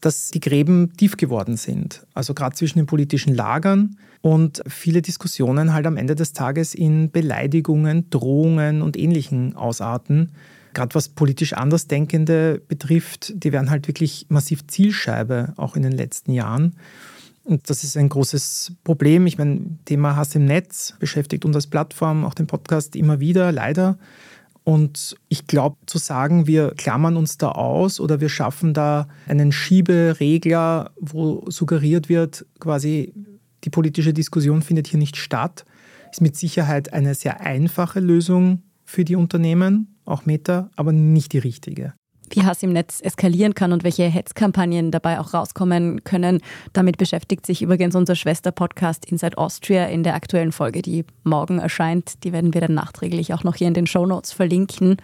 dass 0.00 0.30
die 0.30 0.40
Gräben 0.40 0.92
tief 0.96 1.16
geworden 1.16 1.56
sind. 1.56 2.04
Also 2.14 2.34
gerade 2.34 2.56
zwischen 2.56 2.78
den 2.78 2.86
politischen 2.86 3.34
Lagern 3.34 3.96
und 4.20 4.62
viele 4.66 5.02
Diskussionen 5.02 5.72
halt 5.72 5.86
am 5.86 5.96
Ende 5.96 6.14
des 6.14 6.32
Tages 6.32 6.74
in 6.74 7.10
Beleidigungen, 7.10 8.08
Drohungen 8.10 8.82
und 8.82 8.96
Ähnlichen 8.96 9.54
ausarten. 9.54 10.32
Gerade 10.74 10.94
was 10.94 11.10
politisch 11.10 11.52
Andersdenkende 11.52 12.62
betrifft, 12.66 13.32
die 13.36 13.52
werden 13.52 13.70
halt 13.70 13.88
wirklich 13.88 14.26
massiv 14.28 14.66
Zielscheibe, 14.66 15.52
auch 15.56 15.76
in 15.76 15.82
den 15.82 15.92
letzten 15.92 16.32
Jahren. 16.32 16.76
Und 17.44 17.68
das 17.68 17.82
ist 17.82 17.96
ein 17.96 18.08
großes 18.08 18.72
Problem. 18.84 19.26
Ich 19.26 19.36
meine, 19.36 19.60
Thema 19.84 20.16
Hass 20.16 20.34
im 20.34 20.44
Netz 20.44 20.94
beschäftigt 20.98 21.44
uns 21.44 21.56
als 21.56 21.66
Plattform, 21.66 22.24
auch 22.24 22.34
den 22.34 22.46
Podcast 22.46 22.94
immer 22.94 23.20
wieder, 23.20 23.50
leider. 23.50 23.98
Und 24.64 25.16
ich 25.28 25.48
glaube, 25.48 25.76
zu 25.86 25.98
sagen, 25.98 26.46
wir 26.46 26.72
klammern 26.76 27.16
uns 27.16 27.36
da 27.36 27.50
aus 27.50 27.98
oder 27.98 28.20
wir 28.20 28.28
schaffen 28.28 28.74
da 28.74 29.08
einen 29.26 29.50
Schieberegler, 29.50 30.92
wo 31.00 31.44
suggeriert 31.50 32.08
wird, 32.08 32.46
quasi 32.60 33.12
die 33.64 33.70
politische 33.70 34.12
Diskussion 34.12 34.62
findet 34.62 34.86
hier 34.86 34.98
nicht 34.98 35.16
statt, 35.16 35.64
ist 36.12 36.20
mit 36.20 36.36
Sicherheit 36.36 36.92
eine 36.92 37.14
sehr 37.16 37.40
einfache 37.40 37.98
Lösung 37.98 38.62
für 38.84 39.04
die 39.04 39.16
Unternehmen, 39.16 39.96
auch 40.04 40.26
Meta, 40.26 40.70
aber 40.76 40.92
nicht 40.92 41.32
die 41.32 41.38
richtige 41.38 41.94
wie 42.34 42.44
Hass 42.44 42.62
im 42.62 42.72
Netz 42.72 43.00
eskalieren 43.00 43.54
kann 43.54 43.72
und 43.72 43.84
welche 43.84 44.04
Hetzkampagnen 44.04 44.90
dabei 44.90 45.20
auch 45.20 45.34
rauskommen 45.34 46.04
können. 46.04 46.40
Damit 46.72 46.98
beschäftigt 46.98 47.46
sich 47.46 47.62
übrigens 47.62 47.94
unser 47.94 48.16
Schwester-Podcast 48.16 49.04
Inside 49.06 49.38
Austria 49.38 49.86
in 49.86 50.02
der 50.02 50.14
aktuellen 50.14 50.52
Folge, 50.52 50.82
die 50.82 51.04
morgen 51.24 51.58
erscheint. 51.58 52.24
Die 52.24 52.32
werden 52.32 52.54
wir 52.54 52.60
dann 52.60 52.74
nachträglich 52.74 53.32
auch 53.34 53.44
noch 53.44 53.56
hier 53.56 53.68
in 53.68 53.74
den 53.74 53.86
Show 53.86 54.06
Notes 54.06 54.32
verlinken. 54.32 54.96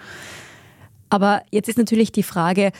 Aber 1.10 1.42
jetzt 1.50 1.68
ist 1.68 1.78
natürlich 1.78 2.12
die 2.12 2.22
Frage, 2.22 2.72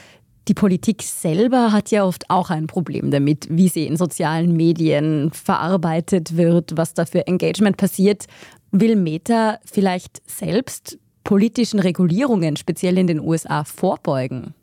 die 0.49 0.55
Politik 0.55 1.03
selber 1.03 1.73
hat 1.73 1.91
ja 1.91 2.05
oft 2.05 2.31
auch 2.31 2.49
ein 2.49 2.67
Problem 2.67 3.11
damit, 3.11 3.47
wie 3.51 3.69
sie 3.69 3.87
in 3.87 3.99
sozialen 3.99 4.57
Medien 4.57 5.31
verarbeitet 5.33 6.39
wird, 6.39 6.77
was 6.77 6.95
da 6.95 7.05
für 7.05 7.27
Engagement 7.27 7.77
passiert. 7.77 8.25
Will 8.71 8.97
Meta 8.97 9.59
vielleicht 9.65 10.23
selbst 10.29 10.99
politischen 11.29 11.79
Regulierungen, 11.79 12.57
speziell 12.57 12.97
in 12.97 13.07
den 13.07 13.21
USA, 13.21 13.63
vorbeugen? 13.63 14.55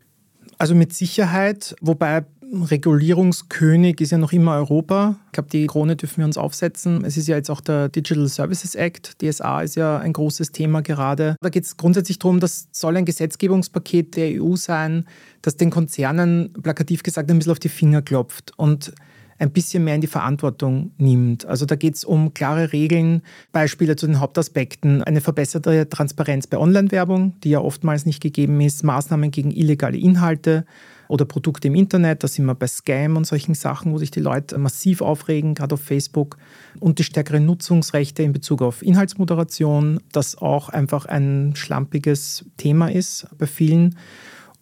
Also 0.57 0.73
mit 0.73 0.93
Sicherheit, 0.93 1.75
wobei 1.79 2.25
Regulierungskönig 2.41 4.01
ist 4.01 4.11
ja 4.11 4.17
noch 4.17 4.33
immer 4.33 4.55
Europa. 4.55 5.15
Ich 5.27 5.33
glaube, 5.33 5.49
die 5.51 5.67
Krone 5.67 5.95
dürfen 5.95 6.17
wir 6.17 6.25
uns 6.25 6.39
aufsetzen. 6.39 7.05
Es 7.05 7.17
ist 7.17 7.27
ja 7.27 7.35
jetzt 7.35 7.51
auch 7.51 7.61
der 7.61 7.89
Digital 7.89 8.27
Services 8.27 8.73
Act. 8.73 9.21
DSA 9.21 9.61
ist 9.61 9.75
ja 9.75 9.99
ein 9.99 10.11
großes 10.11 10.53
Thema 10.53 10.81
gerade. 10.81 11.35
Da 11.39 11.49
geht 11.49 11.65
es 11.65 11.77
grundsätzlich 11.77 12.17
darum, 12.17 12.39
das 12.39 12.67
soll 12.71 12.97
ein 12.97 13.05
Gesetzgebungspaket 13.05 14.15
der 14.15 14.41
EU 14.41 14.55
sein, 14.55 15.05
das 15.43 15.57
den 15.57 15.69
Konzernen 15.69 16.51
plakativ 16.63 17.03
gesagt 17.03 17.29
ein 17.29 17.37
bisschen 17.37 17.51
auf 17.51 17.59
die 17.59 17.69
Finger 17.69 18.01
klopft. 18.01 18.53
Und 18.57 18.91
ein 19.37 19.51
bisschen 19.51 19.83
mehr 19.83 19.95
in 19.95 20.01
die 20.01 20.07
Verantwortung 20.07 20.91
nimmt. 20.97 21.45
Also 21.45 21.65
da 21.65 21.75
geht 21.75 21.95
es 21.95 22.03
um 22.03 22.33
klare 22.33 22.71
Regeln, 22.71 23.21
Beispiele 23.51 23.95
zu 23.95 24.07
den 24.07 24.19
Hauptaspekten, 24.19 25.03
eine 25.03 25.21
verbesserte 25.21 25.89
Transparenz 25.89 26.47
bei 26.47 26.57
Online-Werbung, 26.57 27.39
die 27.43 27.49
ja 27.49 27.59
oftmals 27.59 28.05
nicht 28.05 28.21
gegeben 28.21 28.61
ist, 28.61 28.83
Maßnahmen 28.83 29.31
gegen 29.31 29.51
illegale 29.51 29.97
Inhalte 29.97 30.65
oder 31.07 31.25
Produkte 31.25 31.67
im 31.67 31.75
Internet, 31.75 32.23
da 32.23 32.27
sind 32.27 32.45
wir 32.45 32.55
bei 32.55 32.67
Scam 32.67 33.17
und 33.17 33.27
solchen 33.27 33.53
Sachen, 33.53 33.91
wo 33.91 33.97
sich 33.97 34.09
die 34.09 34.21
Leute 34.21 34.57
massiv 34.57 35.01
aufregen, 35.01 35.53
gerade 35.53 35.75
auf 35.75 35.81
Facebook, 35.81 36.37
und 36.79 36.99
die 36.99 37.03
stärkeren 37.03 37.45
Nutzungsrechte 37.45 38.23
in 38.23 38.33
Bezug 38.33 38.61
auf 38.61 38.81
Inhaltsmoderation, 38.81 39.99
das 40.11 40.37
auch 40.37 40.69
einfach 40.69 41.05
ein 41.05 41.53
schlampiges 41.55 42.45
Thema 42.57 42.87
ist 42.87 43.27
bei 43.37 43.45
vielen 43.45 43.95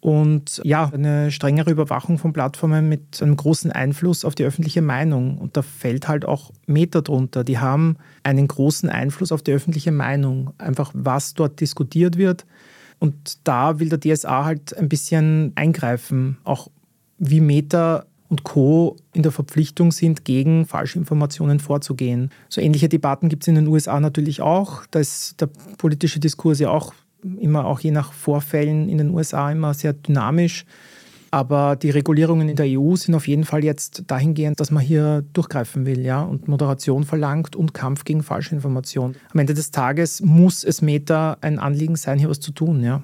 und 0.04 0.60
ja, 0.64 0.90
eine 0.92 1.30
strengere 1.30 1.70
Überwachung 1.70 2.18
von 2.18 2.34
Plattformen 2.34 2.90
mit 2.90 3.22
einem 3.22 3.36
großen 3.36 3.72
Einfluss 3.72 4.26
auf 4.26 4.34
die 4.34 4.44
öffentliche 4.44 4.82
Meinung. 4.82 5.38
Und 5.38 5.56
da 5.56 5.62
fällt 5.62 6.08
halt 6.08 6.26
auch 6.26 6.50
Meta 6.66 7.00
drunter. 7.00 7.42
Die 7.42 7.58
haben 7.58 7.96
einen 8.22 8.46
großen 8.46 8.90
Einfluss 8.90 9.32
auf 9.32 9.40
die 9.40 9.52
öffentliche 9.52 9.92
Meinung. 9.92 10.52
Einfach 10.58 10.90
was 10.92 11.32
dort 11.32 11.58
diskutiert 11.58 12.18
wird. 12.18 12.44
Und 12.98 13.38
da 13.44 13.80
will 13.80 13.88
der 13.88 13.98
DSA 13.98 14.44
halt 14.44 14.76
ein 14.76 14.90
bisschen 14.90 15.52
eingreifen, 15.54 16.36
auch 16.44 16.68
wie 17.16 17.40
Meta 17.40 18.04
und 18.28 18.44
Co. 18.44 18.96
in 19.14 19.22
der 19.22 19.32
Verpflichtung 19.32 19.90
sind, 19.90 20.26
gegen 20.26 20.66
Falschinformationen 20.66 21.60
vorzugehen. 21.60 22.30
So 22.50 22.60
ähnliche 22.60 22.90
Debatten 22.90 23.30
gibt 23.30 23.44
es 23.44 23.48
in 23.48 23.54
den 23.54 23.68
USA 23.68 23.98
natürlich 24.00 24.42
auch. 24.42 24.84
Da 24.90 24.98
ist 24.98 25.40
der 25.40 25.48
politische 25.78 26.20
Diskurs 26.20 26.58
ja 26.58 26.68
auch 26.68 26.92
immer 27.38 27.66
auch 27.66 27.80
je 27.80 27.90
nach 27.90 28.12
Vorfällen 28.12 28.88
in 28.88 28.98
den 28.98 29.10
USA 29.10 29.50
immer 29.50 29.74
sehr 29.74 29.92
dynamisch. 29.92 30.64
Aber 31.30 31.74
die 31.74 31.90
Regulierungen 31.90 32.48
in 32.48 32.54
der 32.54 32.66
EU 32.78 32.94
sind 32.94 33.12
auf 33.16 33.26
jeden 33.26 33.44
Fall 33.44 33.64
jetzt 33.64 34.04
dahingehend, 34.06 34.60
dass 34.60 34.70
man 34.70 34.84
hier 34.84 35.24
durchgreifen 35.32 35.84
will 35.84 36.00
ja, 36.00 36.22
und 36.22 36.46
Moderation 36.46 37.02
verlangt 37.02 37.56
und 37.56 37.74
Kampf 37.74 38.04
gegen 38.04 38.22
Falschinformation. 38.22 39.16
Am 39.32 39.40
Ende 39.40 39.52
des 39.52 39.72
Tages 39.72 40.20
muss 40.20 40.62
es 40.62 40.80
Meta 40.80 41.36
ein 41.40 41.58
Anliegen 41.58 41.96
sein, 41.96 42.20
hier 42.20 42.30
was 42.30 42.38
zu 42.38 42.52
tun. 42.52 42.84
Ja. 42.84 43.02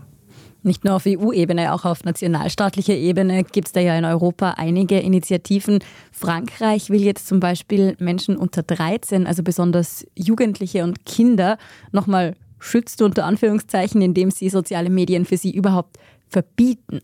Nicht 0.62 0.84
nur 0.84 0.94
auf 0.94 1.06
EU-Ebene, 1.06 1.72
auch 1.72 1.84
auf 1.84 2.04
nationalstaatlicher 2.04 2.94
Ebene 2.94 3.42
gibt 3.42 3.68
es 3.68 3.72
da 3.72 3.80
ja 3.80 3.96
in 3.98 4.04
Europa 4.04 4.50
einige 4.58 5.00
Initiativen. 5.00 5.80
Frankreich 6.12 6.90
will 6.90 7.02
jetzt 7.02 7.26
zum 7.26 7.40
Beispiel 7.40 7.96
Menschen 7.98 8.36
unter 8.36 8.62
13, 8.62 9.26
also 9.26 9.42
besonders 9.42 10.06
Jugendliche 10.14 10.84
und 10.84 11.04
Kinder, 11.06 11.56
nochmal 11.92 12.36
schützt, 12.60 13.02
unter 13.02 13.24
Anführungszeichen, 13.24 14.00
indem 14.00 14.30
sie 14.30 14.48
soziale 14.48 14.90
Medien 14.90 15.24
für 15.24 15.36
sie 15.36 15.54
überhaupt 15.54 15.98
verbieten. 16.28 17.00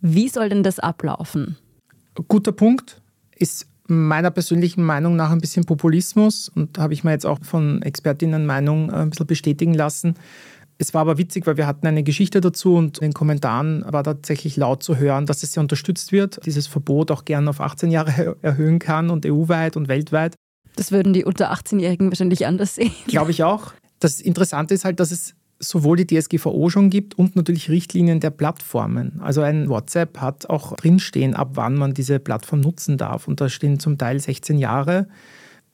Wie 0.00 0.28
soll 0.28 0.48
denn 0.48 0.62
das 0.62 0.78
ablaufen? 0.78 1.56
Guter 2.28 2.52
Punkt. 2.52 3.02
Ist 3.36 3.66
meiner 3.90 4.30
persönlichen 4.30 4.84
Meinung 4.84 5.16
nach 5.16 5.30
ein 5.30 5.40
bisschen 5.40 5.64
Populismus 5.64 6.48
und 6.48 6.78
habe 6.78 6.94
ich 6.94 7.04
mir 7.04 7.10
jetzt 7.10 7.26
auch 7.26 7.38
von 7.42 7.82
Expertinnen 7.82 8.46
Meinung 8.46 8.90
äh, 8.90 8.96
ein 8.96 9.10
bisschen 9.10 9.26
bestätigen 9.26 9.74
lassen. 9.74 10.14
Es 10.78 10.94
war 10.94 11.02
aber 11.02 11.18
witzig, 11.18 11.46
weil 11.46 11.58
wir 11.58 11.66
hatten 11.66 11.86
eine 11.86 12.02
Geschichte 12.02 12.40
dazu 12.40 12.76
und 12.76 12.98
in 12.98 13.08
den 13.08 13.12
Kommentaren 13.12 13.84
war 13.86 14.02
tatsächlich 14.02 14.56
laut 14.56 14.82
zu 14.82 14.96
hören, 14.96 15.26
dass 15.26 15.42
es 15.42 15.52
sehr 15.52 15.60
unterstützt 15.60 16.10
wird, 16.10 16.40
dieses 16.46 16.66
Verbot 16.66 17.10
auch 17.10 17.26
gerne 17.26 17.50
auf 17.50 17.60
18 17.60 17.90
Jahre 17.90 18.36
erhöhen 18.42 18.78
kann 18.78 19.10
und 19.10 19.26
EU-weit 19.26 19.76
und 19.76 19.88
weltweit. 19.88 20.36
Das 20.76 20.92
würden 20.92 21.12
die 21.12 21.24
unter 21.24 21.52
18-Jährigen 21.52 22.10
wahrscheinlich 22.10 22.46
anders 22.46 22.76
sehen. 22.76 22.92
Glaube 23.06 23.32
ich 23.32 23.42
auch. 23.42 23.72
Das 24.00 24.20
Interessante 24.20 24.74
ist 24.74 24.84
halt, 24.84 24.98
dass 24.98 25.12
es 25.12 25.34
sowohl 25.60 25.98
die 26.02 26.06
DSGVO 26.06 26.70
schon 26.70 26.88
gibt 26.88 27.18
und 27.18 27.36
natürlich 27.36 27.68
Richtlinien 27.68 28.18
der 28.18 28.30
Plattformen. 28.30 29.20
Also 29.20 29.42
ein 29.42 29.68
WhatsApp 29.68 30.18
hat 30.18 30.48
auch 30.48 30.74
drinstehen, 30.74 31.34
ab 31.34 31.50
wann 31.54 31.76
man 31.76 31.92
diese 31.92 32.18
Plattform 32.18 32.60
nutzen 32.60 32.96
darf. 32.96 33.28
Und 33.28 33.40
da 33.42 33.48
stehen 33.50 33.78
zum 33.78 33.98
Teil 33.98 34.18
16 34.18 34.58
Jahre. 34.58 35.06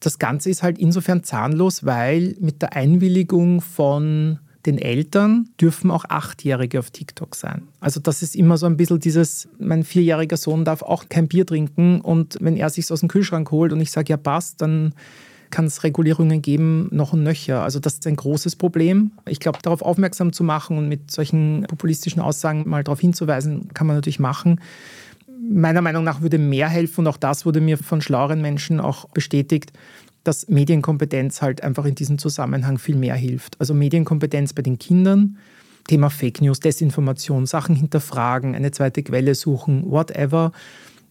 Das 0.00 0.18
Ganze 0.18 0.50
ist 0.50 0.64
halt 0.64 0.78
insofern 0.78 1.22
zahnlos, 1.22 1.86
weil 1.86 2.36
mit 2.40 2.62
der 2.62 2.74
Einwilligung 2.74 3.60
von 3.60 4.40
den 4.66 4.78
Eltern 4.78 5.48
dürfen 5.60 5.92
auch 5.92 6.04
Achtjährige 6.08 6.80
auf 6.80 6.90
TikTok 6.90 7.36
sein. 7.36 7.68
Also 7.78 8.00
das 8.00 8.22
ist 8.22 8.34
immer 8.34 8.58
so 8.58 8.66
ein 8.66 8.76
bisschen 8.76 8.98
dieses, 8.98 9.48
mein 9.58 9.84
vierjähriger 9.84 10.36
Sohn 10.36 10.64
darf 10.64 10.82
auch 10.82 11.08
kein 11.08 11.28
Bier 11.28 11.46
trinken 11.46 12.00
und 12.00 12.36
wenn 12.40 12.56
er 12.56 12.68
sich 12.70 12.90
aus 12.90 13.00
dem 13.00 13.08
Kühlschrank 13.08 13.52
holt 13.52 13.72
und 13.72 13.80
ich 13.80 13.92
sage, 13.92 14.10
ja 14.10 14.16
passt, 14.16 14.60
dann 14.60 14.92
kann 15.50 15.66
es 15.66 15.84
Regulierungen 15.84 16.42
geben, 16.42 16.88
noch 16.90 17.12
und 17.12 17.22
nöcher. 17.22 17.62
Also 17.62 17.78
das 17.78 17.94
ist 17.94 18.06
ein 18.06 18.16
großes 18.16 18.56
Problem. 18.56 19.12
Ich 19.26 19.40
glaube, 19.40 19.58
darauf 19.62 19.82
aufmerksam 19.82 20.32
zu 20.32 20.44
machen 20.44 20.78
und 20.78 20.88
mit 20.88 21.10
solchen 21.10 21.64
populistischen 21.68 22.20
Aussagen 22.20 22.68
mal 22.68 22.84
darauf 22.84 23.00
hinzuweisen, 23.00 23.68
kann 23.74 23.86
man 23.86 23.96
natürlich 23.96 24.18
machen. 24.18 24.60
Meiner 25.48 25.82
Meinung 25.82 26.04
nach 26.04 26.22
würde 26.22 26.38
mehr 26.38 26.68
helfen 26.68 27.00
und 27.00 27.08
auch 27.08 27.16
das 27.16 27.46
wurde 27.46 27.60
mir 27.60 27.78
von 27.78 28.00
schlaueren 28.00 28.40
Menschen 28.40 28.80
auch 28.80 29.08
bestätigt, 29.10 29.72
dass 30.24 30.48
Medienkompetenz 30.48 31.40
halt 31.40 31.62
einfach 31.62 31.84
in 31.84 31.94
diesem 31.94 32.18
Zusammenhang 32.18 32.78
viel 32.78 32.96
mehr 32.96 33.14
hilft. 33.14 33.60
Also 33.60 33.74
Medienkompetenz 33.74 34.52
bei 34.52 34.62
den 34.62 34.78
Kindern, 34.78 35.38
Thema 35.86 36.10
Fake 36.10 36.40
News, 36.40 36.58
Desinformation, 36.58 37.46
Sachen 37.46 37.76
hinterfragen, 37.76 38.54
eine 38.56 38.72
zweite 38.72 39.02
Quelle 39.04 39.36
suchen, 39.36 39.88
whatever 39.88 40.52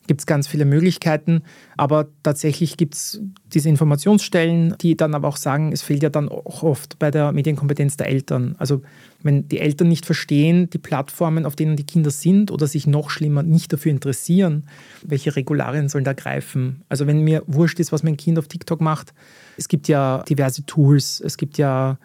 gibt 0.07 0.21
es 0.21 0.25
ganz 0.25 0.47
viele 0.47 0.65
Möglichkeiten. 0.65 1.41
Aber 1.77 2.07
tatsächlich 2.23 2.77
gibt 2.77 2.95
es 2.95 3.21
diese 3.53 3.69
Informationsstellen, 3.69 4.75
die 4.81 4.95
dann 4.95 5.15
aber 5.15 5.27
auch 5.27 5.37
sagen, 5.37 5.71
es 5.71 5.81
fehlt 5.81 6.03
ja 6.03 6.09
dann 6.09 6.29
auch 6.29 6.63
oft 6.63 6.99
bei 6.99 7.11
der 7.11 7.31
Medienkompetenz 7.31 7.97
der 7.97 8.07
Eltern. 8.07 8.55
Also 8.59 8.81
wenn 9.23 9.47
die 9.47 9.59
Eltern 9.59 9.87
nicht 9.87 10.05
verstehen, 10.05 10.69
die 10.69 10.77
Plattformen, 10.77 11.45
auf 11.45 11.55
denen 11.55 11.75
die 11.75 11.85
Kinder 11.85 12.11
sind 12.11 12.51
oder 12.51 12.67
sich 12.67 12.85
noch 12.85 13.09
schlimmer 13.09 13.43
nicht 13.43 13.73
dafür 13.73 13.91
interessieren, 13.91 14.67
welche 15.03 15.35
Regularien 15.35 15.89
sollen 15.89 16.03
da 16.03 16.13
greifen. 16.13 16.83
Also 16.89 17.07
wenn 17.07 17.21
mir 17.21 17.43
wurscht 17.47 17.79
ist, 17.79 17.91
was 17.91 18.03
mein 18.03 18.17
Kind 18.17 18.37
auf 18.37 18.47
TikTok 18.47 18.81
macht, 18.81 19.13
es 19.57 19.67
gibt 19.67 19.87
ja 19.87 20.23
diverse 20.29 20.65
Tools, 20.65 21.21
es 21.25 21.37
gibt 21.37 21.57
ja 21.57 21.97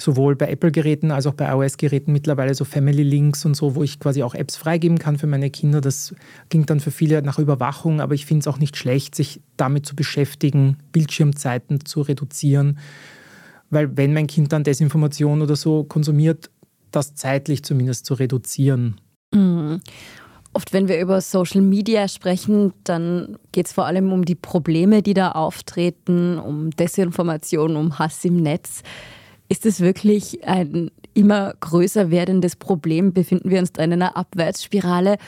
sowohl 0.00 0.36
bei 0.36 0.50
Apple-Geräten 0.50 1.10
als 1.10 1.26
auch 1.26 1.34
bei 1.34 1.50
iOS-Geräten 1.50 2.12
mittlerweile 2.12 2.54
so 2.54 2.64
Family 2.64 3.02
Links 3.02 3.44
und 3.44 3.54
so, 3.54 3.74
wo 3.74 3.82
ich 3.82 4.00
quasi 4.00 4.22
auch 4.22 4.34
Apps 4.34 4.56
freigeben 4.56 4.98
kann 4.98 5.18
für 5.18 5.26
meine 5.26 5.50
Kinder. 5.50 5.80
Das 5.80 6.14
ging 6.48 6.66
dann 6.66 6.80
für 6.80 6.90
viele 6.90 7.22
nach 7.22 7.38
Überwachung, 7.38 8.00
aber 8.00 8.14
ich 8.14 8.26
finde 8.26 8.40
es 8.40 8.46
auch 8.46 8.58
nicht 8.58 8.76
schlecht, 8.76 9.14
sich 9.14 9.40
damit 9.56 9.86
zu 9.86 9.94
beschäftigen, 9.94 10.78
Bildschirmzeiten 10.92 11.84
zu 11.84 12.00
reduzieren. 12.02 12.78
Weil 13.70 13.96
wenn 13.96 14.12
mein 14.12 14.26
Kind 14.26 14.52
dann 14.52 14.64
Desinformation 14.64 15.42
oder 15.42 15.56
so 15.56 15.84
konsumiert, 15.84 16.50
das 16.90 17.14
zeitlich 17.14 17.62
zumindest 17.62 18.06
zu 18.06 18.14
reduzieren. 18.14 19.00
Mhm. 19.32 19.80
Oft, 20.52 20.72
wenn 20.72 20.88
wir 20.88 21.00
über 21.00 21.20
Social 21.20 21.60
Media 21.60 22.08
sprechen, 22.08 22.72
dann 22.82 23.38
geht 23.52 23.66
es 23.66 23.72
vor 23.72 23.86
allem 23.86 24.12
um 24.12 24.24
die 24.24 24.34
Probleme, 24.34 25.00
die 25.00 25.14
da 25.14 25.30
auftreten, 25.30 26.38
um 26.38 26.70
Desinformation, 26.70 27.76
um 27.76 28.00
Hass 28.00 28.24
im 28.24 28.38
Netz. 28.38 28.82
Ist 29.50 29.66
es 29.66 29.80
wirklich 29.80 30.46
ein 30.46 30.92
immer 31.12 31.54
größer 31.58 32.12
werdendes 32.12 32.54
Problem? 32.54 33.12
Befinden 33.12 33.50
wir 33.50 33.58
uns 33.58 33.72
da 33.72 33.82
in 33.82 33.92
einer 33.92 34.16
Abwärtsspirale? 34.16 35.18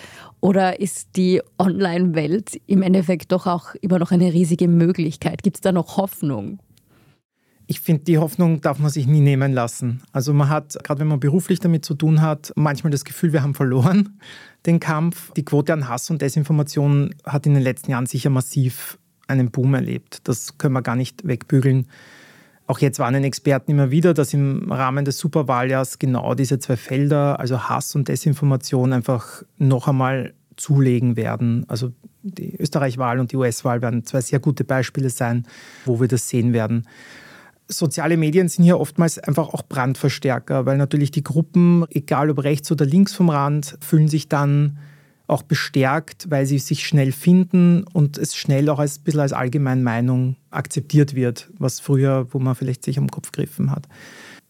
Oder 0.40 0.78
ist 0.78 1.16
die 1.16 1.42
Online-Welt 1.58 2.60
im 2.68 2.82
Endeffekt 2.82 3.32
doch 3.32 3.48
auch 3.48 3.74
immer 3.80 3.98
noch 3.98 4.12
eine 4.12 4.32
riesige 4.32 4.68
Möglichkeit? 4.68 5.42
Gibt 5.42 5.56
es 5.56 5.60
da 5.60 5.72
noch 5.72 5.96
Hoffnung? 5.96 6.60
Ich 7.66 7.80
finde, 7.80 8.04
die 8.04 8.18
Hoffnung 8.18 8.60
darf 8.60 8.78
man 8.78 8.92
sich 8.92 9.08
nie 9.08 9.20
nehmen 9.20 9.52
lassen. 9.52 10.04
Also 10.12 10.32
man 10.32 10.48
hat, 10.48 10.78
gerade 10.84 11.00
wenn 11.00 11.08
man 11.08 11.18
beruflich 11.18 11.58
damit 11.58 11.84
zu 11.84 11.94
tun 11.94 12.22
hat, 12.22 12.52
manchmal 12.54 12.92
das 12.92 13.04
Gefühl, 13.04 13.32
wir 13.32 13.42
haben 13.42 13.54
verloren 13.54 14.20
den 14.66 14.78
Kampf. 14.78 15.32
Die 15.32 15.44
Quote 15.44 15.72
an 15.72 15.88
Hass 15.88 16.10
und 16.10 16.22
Desinformation 16.22 17.12
hat 17.26 17.44
in 17.46 17.54
den 17.54 17.62
letzten 17.64 17.90
Jahren 17.90 18.06
sicher 18.06 18.30
massiv 18.30 19.00
einen 19.26 19.50
Boom 19.50 19.74
erlebt. 19.74 20.20
Das 20.28 20.58
können 20.58 20.74
wir 20.74 20.82
gar 20.82 20.94
nicht 20.94 21.26
wegbügeln. 21.26 21.88
Auch 22.66 22.78
jetzt 22.78 22.98
warnen 22.98 23.24
Experten 23.24 23.72
immer 23.72 23.90
wieder, 23.90 24.14
dass 24.14 24.32
im 24.32 24.70
Rahmen 24.70 25.04
des 25.04 25.18
Superwahljahrs 25.18 25.98
genau 25.98 26.34
diese 26.34 26.58
zwei 26.58 26.76
Felder, 26.76 27.40
also 27.40 27.68
Hass 27.68 27.94
und 27.94 28.08
Desinformation, 28.08 28.92
einfach 28.92 29.42
noch 29.58 29.88
einmal 29.88 30.34
zulegen 30.56 31.16
werden. 31.16 31.64
Also 31.68 31.92
die 32.22 32.56
Österreich-Wahl 32.56 33.18
und 33.18 33.32
die 33.32 33.36
US-Wahl 33.36 33.82
werden 33.82 34.04
zwei 34.04 34.20
sehr 34.20 34.38
gute 34.38 34.64
Beispiele 34.64 35.10
sein, 35.10 35.46
wo 35.84 36.00
wir 36.00 36.08
das 36.08 36.28
sehen 36.28 36.52
werden. 36.52 36.86
Soziale 37.68 38.16
Medien 38.16 38.48
sind 38.48 38.64
hier 38.64 38.78
oftmals 38.78 39.18
einfach 39.18 39.48
auch 39.48 39.62
Brandverstärker, 39.62 40.66
weil 40.66 40.76
natürlich 40.76 41.10
die 41.10 41.24
Gruppen, 41.24 41.84
egal 41.90 42.30
ob 42.30 42.44
rechts 42.44 42.70
oder 42.70 42.84
links 42.84 43.14
vom 43.14 43.30
Rand, 43.30 43.76
fühlen 43.80 44.08
sich 44.08 44.28
dann 44.28 44.78
auch 45.32 45.42
bestärkt, 45.42 46.30
weil 46.30 46.46
sie 46.46 46.58
sich 46.58 46.86
schnell 46.86 47.10
finden 47.10 47.84
und 47.84 48.18
es 48.18 48.36
schnell 48.36 48.68
auch 48.68 48.78
als 48.78 48.98
ein 48.98 49.04
bisschen 49.04 49.20
als 49.20 49.32
Allgemeinmeinung 49.32 50.36
akzeptiert 50.50 51.14
wird, 51.14 51.50
was 51.58 51.80
früher, 51.80 52.26
wo 52.30 52.38
man 52.38 52.54
vielleicht 52.54 52.84
sich 52.84 52.98
am 52.98 53.10
Kopf 53.10 53.32
gegriffen 53.32 53.70
hat. 53.70 53.88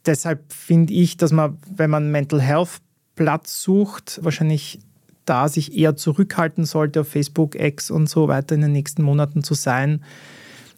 Deshalb 0.04 0.52
finde 0.52 0.92
ich, 0.92 1.16
dass 1.16 1.32
man, 1.32 1.58
wenn 1.74 1.88
man 1.88 2.10
Mental 2.10 2.40
Health 2.40 2.80
Platz 3.14 3.62
sucht, 3.62 4.18
wahrscheinlich 4.22 4.80
da 5.24 5.48
sich 5.48 5.76
eher 5.76 5.96
zurückhalten 5.96 6.64
sollte, 6.64 7.02
auf 7.02 7.08
Facebook, 7.08 7.54
X 7.54 7.90
und 7.90 8.08
so 8.08 8.26
weiter 8.26 8.56
in 8.56 8.62
den 8.62 8.72
nächsten 8.72 9.02
Monaten 9.02 9.44
zu 9.44 9.54
sein. 9.54 10.02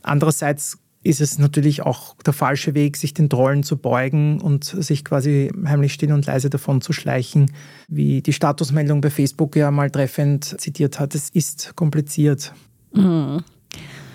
Andererseits 0.02 0.78
ist 1.04 1.20
es 1.20 1.38
natürlich 1.38 1.82
auch 1.82 2.16
der 2.24 2.32
falsche 2.32 2.74
Weg, 2.74 2.96
sich 2.96 3.14
den 3.14 3.28
Trollen 3.28 3.62
zu 3.62 3.76
beugen 3.76 4.40
und 4.40 4.64
sich 4.64 5.04
quasi 5.04 5.52
heimlich 5.66 5.92
still 5.92 6.12
und 6.12 6.26
leise 6.26 6.50
davon 6.50 6.80
zu 6.80 6.92
schleichen, 6.92 7.52
wie 7.88 8.22
die 8.22 8.32
Statusmeldung 8.32 9.00
bei 9.00 9.10
Facebook 9.10 9.54
ja 9.54 9.70
mal 9.70 9.90
treffend 9.90 10.60
zitiert 10.60 10.98
hat. 10.98 11.14
Es 11.14 11.28
ist 11.28 11.76
kompliziert. 11.76 12.54
Mhm. 12.94 13.44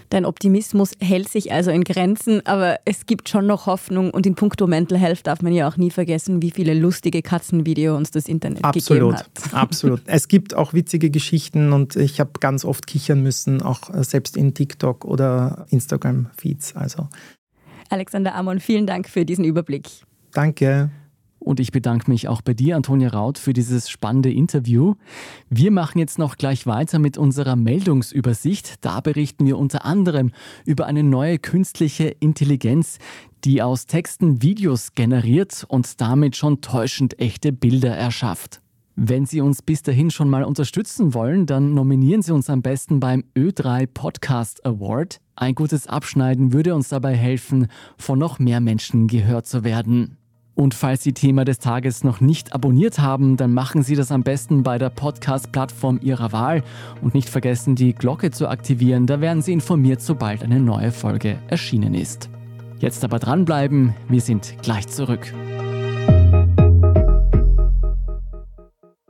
Dein 0.10 0.26
Optimismus 0.26 0.94
hält 1.00 1.30
sich 1.30 1.52
also 1.52 1.70
in 1.70 1.84
Grenzen, 1.84 2.44
aber 2.46 2.80
es 2.86 3.06
gibt 3.06 3.30
schon 3.30 3.46
noch 3.46 3.68
Hoffnung 3.68 4.10
und 4.10 4.26
in 4.26 4.34
puncto 4.34 4.66
Mental 4.66 4.98
Health 4.98 5.28
darf 5.28 5.44
man 5.44 5.54
ja 5.54 5.68
auch 5.68 5.78
nie 5.78 5.92
vergessen, 5.92 6.42
wie 6.42 6.50
viele 6.50 6.74
lustige 6.74 7.22
Katzenvideos 7.22 7.96
uns 7.96 8.12
das 8.12 8.28
Internet 8.28 8.64
absolut, 8.64 9.18
gegeben 9.18 9.18
hat. 9.18 9.54
Absolut. 9.54 10.02
Es 10.06 10.28
gibt 10.28 10.56
auch 10.56 10.74
witzige 10.74 11.12
Geschichten 11.12 11.74
und 11.74 11.96
ich 11.96 12.20
habe 12.20 12.32
ganz 12.40 12.66
oft 12.66 12.88
kichern 12.88 13.22
müssen, 13.22 13.62
auch 13.62 13.94
selbst 14.04 14.36
in 14.36 14.56
TikTok 14.56 15.06
oder 15.06 15.68
Instagram-Feeds. 15.70 16.76
Also. 16.76 17.08
Alexander 17.90 18.34
Amon, 18.34 18.60
vielen 18.60 18.88
Dank 18.88 19.08
für 19.08 19.26
diesen 19.26 19.46
Überblick. 19.46 19.90
Danke. 20.34 20.90
Und 21.50 21.60
ich 21.60 21.72
bedanke 21.72 22.12
mich 22.12 22.28
auch 22.28 22.44
bei 22.44 22.54
dir, 22.54 22.76
Antonia 22.76 23.10
Raut, 23.10 23.40
für 23.40 23.54
dieses 23.54 23.90
spannende 23.90 24.32
Interview. 24.32 24.94
Wir 25.50 25.72
machen 25.72 25.98
jetzt 25.98 26.20
noch 26.20 26.38
gleich 26.38 26.68
weiter 26.68 27.00
mit 27.00 27.18
unserer 27.18 27.56
Meldungsübersicht. 27.56 28.86
Da 28.86 29.00
berichten 29.00 29.48
wir 29.48 29.58
unter 29.58 29.84
anderem 29.84 30.30
über 30.68 30.86
eine 30.86 31.02
neue 31.02 31.40
künstliche 31.40 32.10
Intelligenz, 32.20 33.00
die 33.46 33.64
aus 33.64 33.88
Texten 33.88 34.44
Videos 34.44 34.94
generiert 34.94 35.66
und 35.68 36.00
damit 36.00 36.36
schon 36.36 36.62
täuschend 36.62 37.18
echte 37.18 37.52
Bilder 37.52 37.96
erschafft. 37.96 38.62
Wenn 38.96 39.26
Sie 39.26 39.42
uns 39.42 39.64
bis 39.64 39.82
dahin 39.82 40.12
schon 40.12 40.30
mal 40.30 40.44
unterstützen 40.44 41.16
wollen, 41.16 41.48
dann 41.48 41.74
nominieren 41.74 42.22
Sie 42.22 42.32
uns 42.32 42.48
am 42.52 42.62
besten 42.62 43.00
beim 43.00 43.24
Ö3 43.36 43.88
Podcast 43.92 44.64
Award. 44.68 45.20
Ein 45.36 45.56
gutes 45.56 45.88
Abschneiden 45.88 46.54
würde 46.54 46.76
uns 46.76 46.90
dabei 46.90 47.16
helfen, 47.16 47.70
von 47.98 48.20
noch 48.20 48.38
mehr 48.38 48.60
Menschen 48.60 49.08
gehört 49.08 49.48
zu 49.48 49.64
werden. 49.64 50.20
Und 50.60 50.74
falls 50.74 51.04
Sie 51.04 51.14
Thema 51.14 51.46
des 51.46 51.60
Tages 51.60 52.04
noch 52.04 52.20
nicht 52.20 52.52
abonniert 52.52 53.00
haben, 53.00 53.38
dann 53.38 53.54
machen 53.54 53.82
Sie 53.82 53.96
das 53.96 54.12
am 54.12 54.24
besten 54.24 54.62
bei 54.62 54.78
der 54.78 54.90
Podcast-Plattform 54.90 56.02
Ihrer 56.04 56.34
Wahl 56.34 56.64
und 57.02 57.14
nicht 57.14 57.30
vergessen, 57.30 57.78
die 57.78 57.94
Glocke 57.94 58.30
zu 58.30 58.50
aktivieren, 58.50 59.08
da 59.08 59.22
werden 59.22 59.42
Sie 59.42 59.54
informiert, 59.54 60.02
sobald 60.02 60.44
eine 60.44 60.60
neue 60.60 60.92
Folge 60.92 61.38
erschienen 61.48 61.94
ist. 61.94 62.30
Jetzt 62.80 63.06
aber 63.06 63.20
dranbleiben, 63.20 63.96
wir 64.10 64.20
sind 64.20 64.54
gleich 64.62 64.90
zurück. 64.90 65.34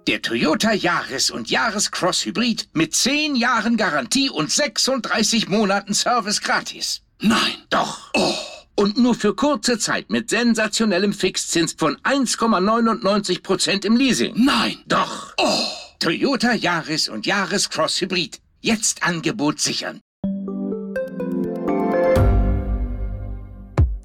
Der 0.07 0.21
Toyota 0.21 0.73
Yaris 0.73 1.31
und 1.31 1.49
Yaris 1.49 1.89
Cross 1.89 2.27
Hybrid 2.27 2.69
mit 2.73 2.93
10 2.93 3.35
Jahren 3.35 3.75
Garantie 3.75 4.29
und 4.29 4.51
36 4.51 5.49
Monaten 5.49 5.95
Service 5.95 6.41
gratis. 6.41 7.01
Nein, 7.19 7.55
doch. 7.71 8.11
Oh 8.15 8.58
und 8.79 8.97
nur 8.97 9.13
für 9.13 9.35
kurze 9.35 9.77
Zeit 9.77 10.09
mit 10.09 10.29
sensationellem 10.29 11.11
Fixzins 11.11 11.73
von 11.77 11.97
1,99% 11.97 13.85
im 13.85 13.97
Leasing. 13.97 14.33
Nein, 14.37 14.77
doch. 14.87 15.33
Oh. 15.37 15.65
Toyota 15.99 16.53
Yaris 16.53 17.09
und 17.09 17.25
Yaris 17.25 17.69
Cross 17.69 17.99
Hybrid. 17.99 18.39
Jetzt 18.61 19.03
Angebot 19.03 19.59
sichern. 19.59 19.99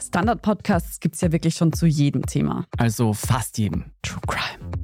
Standard-Podcasts 0.02 0.98
gibt 0.98 1.14
es 1.14 1.20
ja 1.20 1.30
wirklich 1.30 1.54
schon 1.54 1.72
zu 1.72 1.86
jedem 1.86 2.26
Thema. 2.26 2.66
Also 2.76 3.12
fast 3.12 3.58
jedem. 3.58 3.84
True 4.02 4.20
Crime. 4.26 4.83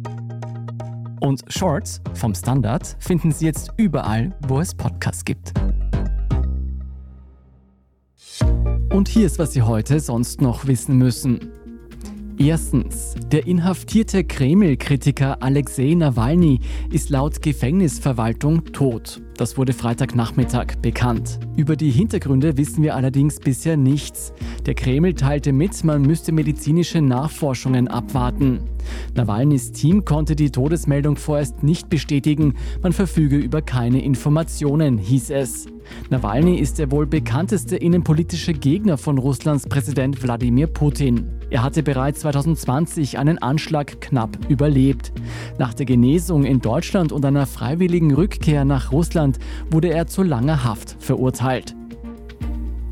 Und 1.21 1.43
Shorts 1.49 2.01
vom 2.15 2.33
Standard 2.33 2.97
finden 2.97 3.31
Sie 3.31 3.45
jetzt 3.45 3.71
überall, 3.77 4.35
wo 4.47 4.59
es 4.59 4.73
Podcasts 4.73 5.23
gibt. 5.23 5.53
Und 8.91 9.07
hier 9.07 9.27
ist, 9.27 9.37
was 9.37 9.53
Sie 9.53 9.61
heute 9.61 9.99
sonst 9.99 10.41
noch 10.41 10.65
wissen 10.65 10.97
müssen. 10.97 11.51
Erstens. 12.37 13.15
Der 13.31 13.45
inhaftierte 13.45 14.23
Kreml-Kritiker 14.23 15.41
Alexei 15.43 15.93
Nawalny 15.93 16.59
ist 16.91 17.09
laut 17.09 17.41
Gefängnisverwaltung 17.41 18.65
tot. 18.71 19.21
Das 19.37 19.57
wurde 19.57 19.73
Freitagnachmittag 19.73 20.75
bekannt. 20.81 21.39
Über 21.55 21.75
die 21.75 21.91
Hintergründe 21.91 22.57
wissen 22.57 22.83
wir 22.83 22.95
allerdings 22.95 23.39
bisher 23.39 23.77
nichts. 23.77 24.33
Der 24.65 24.73
Kreml 24.73 25.13
teilte 25.13 25.53
mit, 25.53 25.83
man 25.83 26.01
müsste 26.01 26.31
medizinische 26.31 27.01
Nachforschungen 27.01 27.87
abwarten. 27.87 28.61
Nawalnys 29.15 29.71
Team 29.71 30.05
konnte 30.05 30.35
die 30.35 30.51
Todesmeldung 30.51 31.15
vorerst 31.15 31.63
nicht 31.63 31.89
bestätigen, 31.89 32.55
man 32.81 32.93
verfüge 32.93 33.37
über 33.37 33.61
keine 33.61 34.03
Informationen, 34.03 34.97
hieß 34.97 35.29
es. 35.31 35.67
Nawalny 36.09 36.57
ist 36.57 36.79
der 36.79 36.91
wohl 36.91 37.05
bekannteste 37.05 37.77
innenpolitische 37.77 38.53
Gegner 38.53 38.97
von 38.97 39.17
Russlands 39.17 39.67
Präsident 39.67 40.21
Wladimir 40.21 40.67
Putin. 40.67 41.29
Er 41.49 41.63
hatte 41.63 41.83
bereits 41.83 42.21
2020 42.21 43.17
einen 43.17 43.37
Anschlag 43.37 44.01
knapp 44.01 44.37
überlebt. 44.49 45.11
Nach 45.57 45.73
der 45.73 45.85
Genesung 45.85 46.45
in 46.45 46.59
Deutschland 46.59 47.11
und 47.11 47.25
einer 47.25 47.45
freiwilligen 47.45 48.13
Rückkehr 48.13 48.65
nach 48.65 48.91
Russland 48.91 49.39
wurde 49.69 49.89
er 49.89 50.07
zu 50.07 50.23
langer 50.23 50.63
Haft 50.63 50.95
verurteilt. 50.99 51.75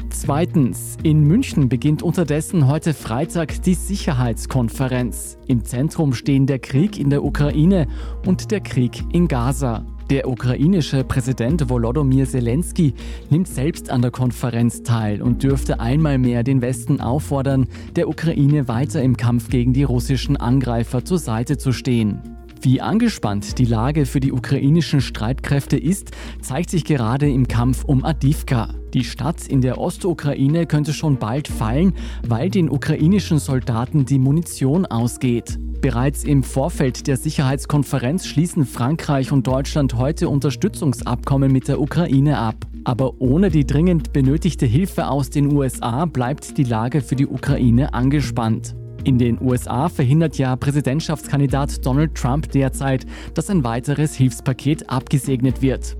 Zweitens, 0.09 0.97
in 1.01 1.23
München 1.23 1.69
beginnt 1.69 2.03
unterdessen 2.03 2.67
heute 2.67 2.93
Freitag 2.93 3.61
die 3.63 3.73
Sicherheitskonferenz. 3.73 5.37
Im 5.47 5.63
Zentrum 5.63 6.13
stehen 6.13 6.45
der 6.45 6.59
Krieg 6.59 6.99
in 6.99 7.09
der 7.09 7.23
Ukraine 7.23 7.87
und 8.25 8.51
der 8.51 8.59
Krieg 8.59 9.01
in 9.13 9.29
Gaza. 9.29 9.85
Der 10.09 10.27
ukrainische 10.27 11.03
Präsident 11.03 11.69
Volodymyr 11.69 12.25
Zelensky 12.25 12.95
nimmt 13.29 13.47
selbst 13.47 13.91
an 13.91 14.01
der 14.01 14.09
Konferenz 14.09 14.81
teil 14.81 15.21
und 15.21 15.43
dürfte 15.43 15.79
einmal 15.79 16.17
mehr 16.17 16.41
den 16.41 16.63
Westen 16.63 16.99
auffordern, 16.99 17.67
der 17.95 18.09
Ukraine 18.09 18.67
weiter 18.67 19.03
im 19.03 19.17
Kampf 19.17 19.49
gegen 19.49 19.71
die 19.71 19.83
russischen 19.83 20.35
Angreifer 20.35 21.05
zur 21.05 21.19
Seite 21.19 21.59
zu 21.59 21.71
stehen. 21.71 22.38
Wie 22.61 22.81
angespannt 22.81 23.57
die 23.57 23.65
Lage 23.65 24.05
für 24.05 24.19
die 24.19 24.33
ukrainischen 24.33 24.99
Streitkräfte 24.99 25.77
ist, 25.77 26.11
zeigt 26.41 26.69
sich 26.69 26.83
gerade 26.83 27.29
im 27.29 27.47
Kampf 27.47 27.85
um 27.85 28.03
Adivka. 28.03 28.73
Die 28.93 29.05
Stadt 29.05 29.47
in 29.47 29.61
der 29.61 29.77
Ostukraine 29.77 30.65
könnte 30.65 30.91
schon 30.91 31.19
bald 31.19 31.47
fallen, 31.47 31.93
weil 32.27 32.49
den 32.49 32.69
ukrainischen 32.69 33.39
Soldaten 33.39 34.05
die 34.05 34.19
Munition 34.19 34.85
ausgeht. 34.85 35.57
Bereits 35.79 36.25
im 36.25 36.43
Vorfeld 36.43 37.07
der 37.07 37.15
Sicherheitskonferenz 37.15 38.25
schließen 38.25 38.65
Frankreich 38.65 39.31
und 39.31 39.47
Deutschland 39.47 39.93
heute 39.93 40.27
Unterstützungsabkommen 40.27 41.53
mit 41.53 41.69
der 41.69 41.79
Ukraine 41.79 42.39
ab. 42.39 42.65
Aber 42.83 43.21
ohne 43.21 43.49
die 43.49 43.65
dringend 43.65 44.11
benötigte 44.11 44.65
Hilfe 44.65 45.07
aus 45.07 45.29
den 45.29 45.55
USA 45.55 46.03
bleibt 46.03 46.57
die 46.57 46.63
Lage 46.65 46.99
für 46.99 47.15
die 47.15 47.27
Ukraine 47.27 47.93
angespannt. 47.93 48.75
In 49.03 49.17
den 49.17 49.41
USA 49.41 49.89
verhindert 49.89 50.37
ja 50.37 50.55
Präsidentschaftskandidat 50.55 51.85
Donald 51.85 52.15
Trump 52.15 52.51
derzeit, 52.51 53.05
dass 53.33 53.49
ein 53.49 53.63
weiteres 53.63 54.15
Hilfspaket 54.15 54.89
abgesegnet 54.89 55.61
wird. 55.61 55.95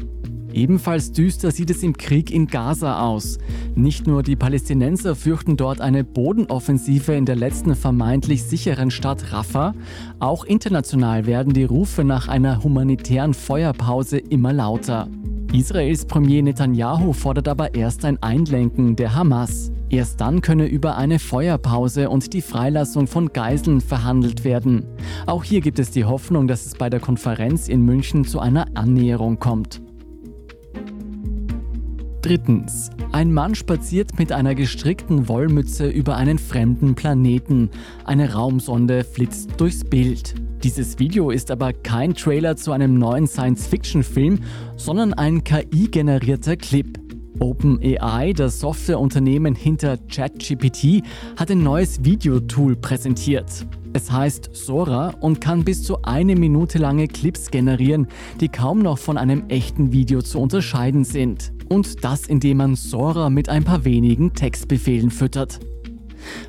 Ebenfalls 0.51 1.11
düster 1.11 1.51
sieht 1.51 1.69
es 1.69 1.83
im 1.83 1.95
Krieg 1.95 2.31
in 2.31 2.47
Gaza 2.47 3.01
aus. 3.01 3.37
Nicht 3.75 4.07
nur 4.07 4.23
die 4.23 4.35
Palästinenser 4.35 5.15
fürchten 5.15 5.57
dort 5.57 5.79
eine 5.79 6.03
Bodenoffensive 6.03 7.13
in 7.13 7.25
der 7.25 7.35
letzten 7.35 7.75
vermeintlich 7.75 8.43
sicheren 8.43 8.89
Stadt 8.89 9.31
Rafah, 9.31 9.73
auch 10.19 10.45
international 10.45 11.27
werden 11.27 11.53
die 11.53 11.65
Rufe 11.65 12.03
nach 12.03 12.27
einer 12.27 12.63
humanitären 12.63 13.33
Feuerpause 13.33 14.17
immer 14.17 14.51
lauter. 14.51 15.07
Israels 15.53 16.05
Premier 16.05 16.41
Netanyahu 16.41 17.13
fordert 17.13 17.47
aber 17.47 17.75
erst 17.75 18.05
ein 18.05 18.21
Einlenken 18.21 18.95
der 18.95 19.15
Hamas. 19.15 19.71
Erst 19.89 20.21
dann 20.21 20.41
könne 20.41 20.67
über 20.67 20.97
eine 20.97 21.17
Feuerpause 21.17 22.09
und 22.09 22.33
die 22.33 22.41
Freilassung 22.41 23.07
von 23.07 23.33
Geiseln 23.33 23.81
verhandelt 23.81 24.43
werden. 24.43 24.85
Auch 25.25 25.43
hier 25.43 25.61
gibt 25.61 25.79
es 25.79 25.89
die 25.89 26.05
Hoffnung, 26.05 26.47
dass 26.47 26.67
es 26.67 26.75
bei 26.75 26.91
der 26.91 26.99
Konferenz 26.99 27.67
in 27.67 27.81
München 27.81 28.23
zu 28.23 28.39
einer 28.39 28.67
Annäherung 28.75 29.39
kommt. 29.39 29.81
Drittens. 32.21 32.91
Ein 33.11 33.33
Mann 33.33 33.55
spaziert 33.55 34.19
mit 34.19 34.31
einer 34.31 34.53
gestrickten 34.53 35.27
Wollmütze 35.27 35.87
über 35.87 36.17
einen 36.17 36.37
fremden 36.37 36.93
Planeten. 36.93 37.71
Eine 38.05 38.33
Raumsonde 38.33 39.03
flitzt 39.03 39.59
durchs 39.59 39.83
Bild. 39.83 40.35
Dieses 40.63 40.99
Video 40.99 41.31
ist 41.31 41.49
aber 41.49 41.73
kein 41.73 42.13
Trailer 42.13 42.57
zu 42.57 42.73
einem 42.73 42.99
neuen 42.99 43.25
Science-Fiction-Film, 43.25 44.41
sondern 44.75 45.13
ein 45.13 45.43
KI-generierter 45.43 46.57
Clip. 46.57 46.99
OpenAI, 47.39 48.33
das 48.33 48.59
Softwareunternehmen 48.59 49.55
hinter 49.55 49.97
ChatGPT, 49.97 51.03
hat 51.37 51.51
ein 51.51 51.63
neues 51.63 52.03
Videotool 52.03 52.75
präsentiert. 52.75 53.65
Es 53.93 54.11
heißt 54.11 54.51
Sora 54.53 55.15
und 55.19 55.41
kann 55.41 55.63
bis 55.63 55.83
zu 55.83 56.03
eine 56.03 56.35
Minute 56.35 56.77
lange 56.77 57.07
Clips 57.07 57.49
generieren, 57.49 58.07
die 58.39 58.49
kaum 58.49 58.79
noch 58.79 58.99
von 58.99 59.17
einem 59.17 59.45
echten 59.49 59.91
Video 59.91 60.21
zu 60.21 60.39
unterscheiden 60.39 61.03
sind. 61.03 61.51
Und 61.69 62.03
das, 62.03 62.27
indem 62.27 62.57
man 62.57 62.75
Sora 62.75 63.29
mit 63.29 63.49
ein 63.49 63.63
paar 63.63 63.85
wenigen 63.85 64.33
Textbefehlen 64.33 65.09
füttert. 65.09 65.59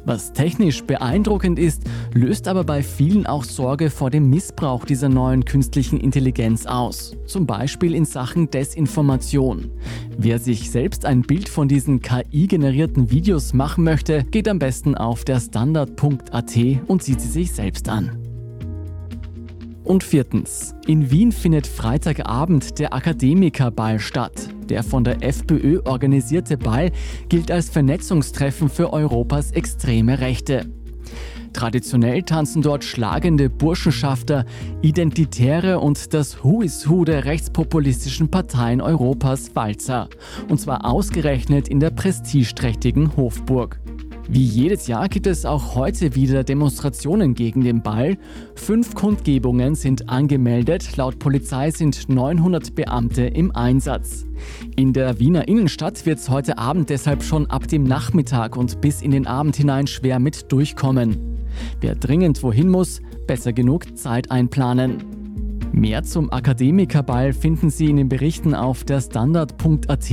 Was 0.04 0.32
technisch 0.32 0.82
beeindruckend 0.84 1.58
ist, 1.58 1.82
löst 2.12 2.48
aber 2.48 2.64
bei 2.64 2.82
vielen 2.82 3.26
auch 3.26 3.44
Sorge 3.44 3.90
vor 3.90 4.10
dem 4.10 4.30
Missbrauch 4.30 4.84
dieser 4.84 5.08
neuen 5.08 5.44
künstlichen 5.44 6.00
Intelligenz 6.00 6.66
aus, 6.66 7.16
zum 7.26 7.46
Beispiel 7.46 7.94
in 7.94 8.04
Sachen 8.04 8.50
Desinformation. 8.50 9.70
Wer 10.16 10.38
sich 10.38 10.70
selbst 10.70 11.04
ein 11.04 11.22
Bild 11.22 11.48
von 11.48 11.68
diesen 11.68 12.00
KI-generierten 12.00 13.10
Videos 13.10 13.52
machen 13.52 13.84
möchte, 13.84 14.24
geht 14.24 14.48
am 14.48 14.58
besten 14.58 14.94
auf 14.94 15.24
der 15.24 15.40
Standard.at 15.40 16.56
und 16.86 17.02
sieht 17.02 17.20
sie 17.20 17.28
sich 17.28 17.52
selbst 17.52 17.88
an. 17.88 18.19
Und 19.90 20.04
viertens. 20.04 20.76
In 20.86 21.10
Wien 21.10 21.32
findet 21.32 21.66
Freitagabend 21.66 22.78
der 22.78 22.94
Akademikerball 22.94 23.98
statt. 23.98 24.48
Der 24.68 24.84
von 24.84 25.02
der 25.02 25.24
FPÖ 25.24 25.80
organisierte 25.84 26.56
Ball 26.56 26.92
gilt 27.28 27.50
als 27.50 27.70
Vernetzungstreffen 27.70 28.68
für 28.68 28.92
Europas 28.92 29.50
extreme 29.50 30.20
Rechte. 30.20 30.66
Traditionell 31.52 32.22
tanzen 32.22 32.62
dort 32.62 32.84
schlagende 32.84 33.50
Burschenschafter, 33.50 34.44
Identitäre 34.80 35.80
und 35.80 36.14
das 36.14 36.44
Who 36.44 36.62
is 36.62 36.88
Who 36.88 37.04
der 37.04 37.24
rechtspopulistischen 37.24 38.30
Parteien 38.30 38.80
Europas 38.80 39.56
Walzer. 39.56 40.08
Und 40.48 40.60
zwar 40.60 40.84
ausgerechnet 40.84 41.66
in 41.66 41.80
der 41.80 41.90
prestigeträchtigen 41.90 43.16
Hofburg. 43.16 43.80
Wie 44.32 44.44
jedes 44.44 44.86
Jahr 44.86 45.08
gibt 45.08 45.26
es 45.26 45.44
auch 45.44 45.74
heute 45.74 46.14
wieder 46.14 46.44
Demonstrationen 46.44 47.34
gegen 47.34 47.62
den 47.62 47.82
Ball. 47.82 48.16
Fünf 48.54 48.94
Kundgebungen 48.94 49.74
sind 49.74 50.08
angemeldet. 50.08 50.96
Laut 50.96 51.18
Polizei 51.18 51.72
sind 51.72 52.08
900 52.08 52.76
Beamte 52.76 53.22
im 53.22 53.50
Einsatz. 53.56 54.26
In 54.76 54.92
der 54.92 55.18
Wiener 55.18 55.48
Innenstadt 55.48 56.06
wird 56.06 56.20
es 56.20 56.30
heute 56.30 56.58
Abend 56.58 56.90
deshalb 56.90 57.24
schon 57.24 57.50
ab 57.50 57.66
dem 57.66 57.82
Nachmittag 57.82 58.56
und 58.56 58.80
bis 58.80 59.02
in 59.02 59.10
den 59.10 59.26
Abend 59.26 59.56
hinein 59.56 59.88
schwer 59.88 60.20
mit 60.20 60.52
durchkommen. 60.52 61.40
Wer 61.80 61.96
dringend 61.96 62.40
wohin 62.44 62.68
muss, 62.68 63.00
besser 63.26 63.52
genug 63.52 63.98
Zeit 63.98 64.30
einplanen. 64.30 65.09
Mehr 65.72 66.02
zum 66.02 66.32
Akademikerball 66.32 67.32
finden 67.32 67.70
Sie 67.70 67.86
in 67.86 67.96
den 67.96 68.08
Berichten 68.08 68.54
auf 68.54 68.84
der 68.84 69.00
Standard.at 69.00 70.10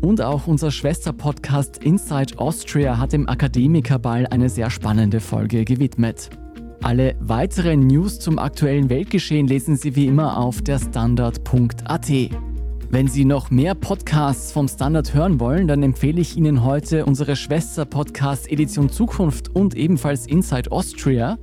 und 0.00 0.20
auch 0.20 0.46
unser 0.46 0.70
Schwesterpodcast 0.70 1.78
Inside 1.78 2.38
Austria 2.38 2.98
hat 2.98 3.12
dem 3.12 3.28
Akademikerball 3.28 4.26
eine 4.26 4.48
sehr 4.48 4.70
spannende 4.70 5.20
Folge 5.20 5.64
gewidmet. 5.64 6.30
Alle 6.82 7.14
weiteren 7.20 7.86
News 7.86 8.18
zum 8.18 8.38
aktuellen 8.38 8.88
Weltgeschehen 8.90 9.46
lesen 9.46 9.76
Sie 9.76 9.94
wie 9.96 10.06
immer 10.06 10.38
auf 10.38 10.62
der 10.62 10.78
Standard.at. 10.78 12.49
Wenn 12.92 13.06
Sie 13.06 13.24
noch 13.24 13.52
mehr 13.52 13.76
Podcasts 13.76 14.50
vom 14.50 14.66
Standard 14.66 15.14
hören 15.14 15.38
wollen, 15.38 15.68
dann 15.68 15.84
empfehle 15.84 16.20
ich 16.20 16.36
Ihnen 16.36 16.64
heute 16.64 17.06
unsere 17.06 17.36
Schwester-Podcast 17.36 18.50
Edition 18.50 18.90
Zukunft 18.90 19.54
und 19.54 19.76
ebenfalls 19.76 20.26
Inside 20.26 20.72
Austria. 20.72 21.38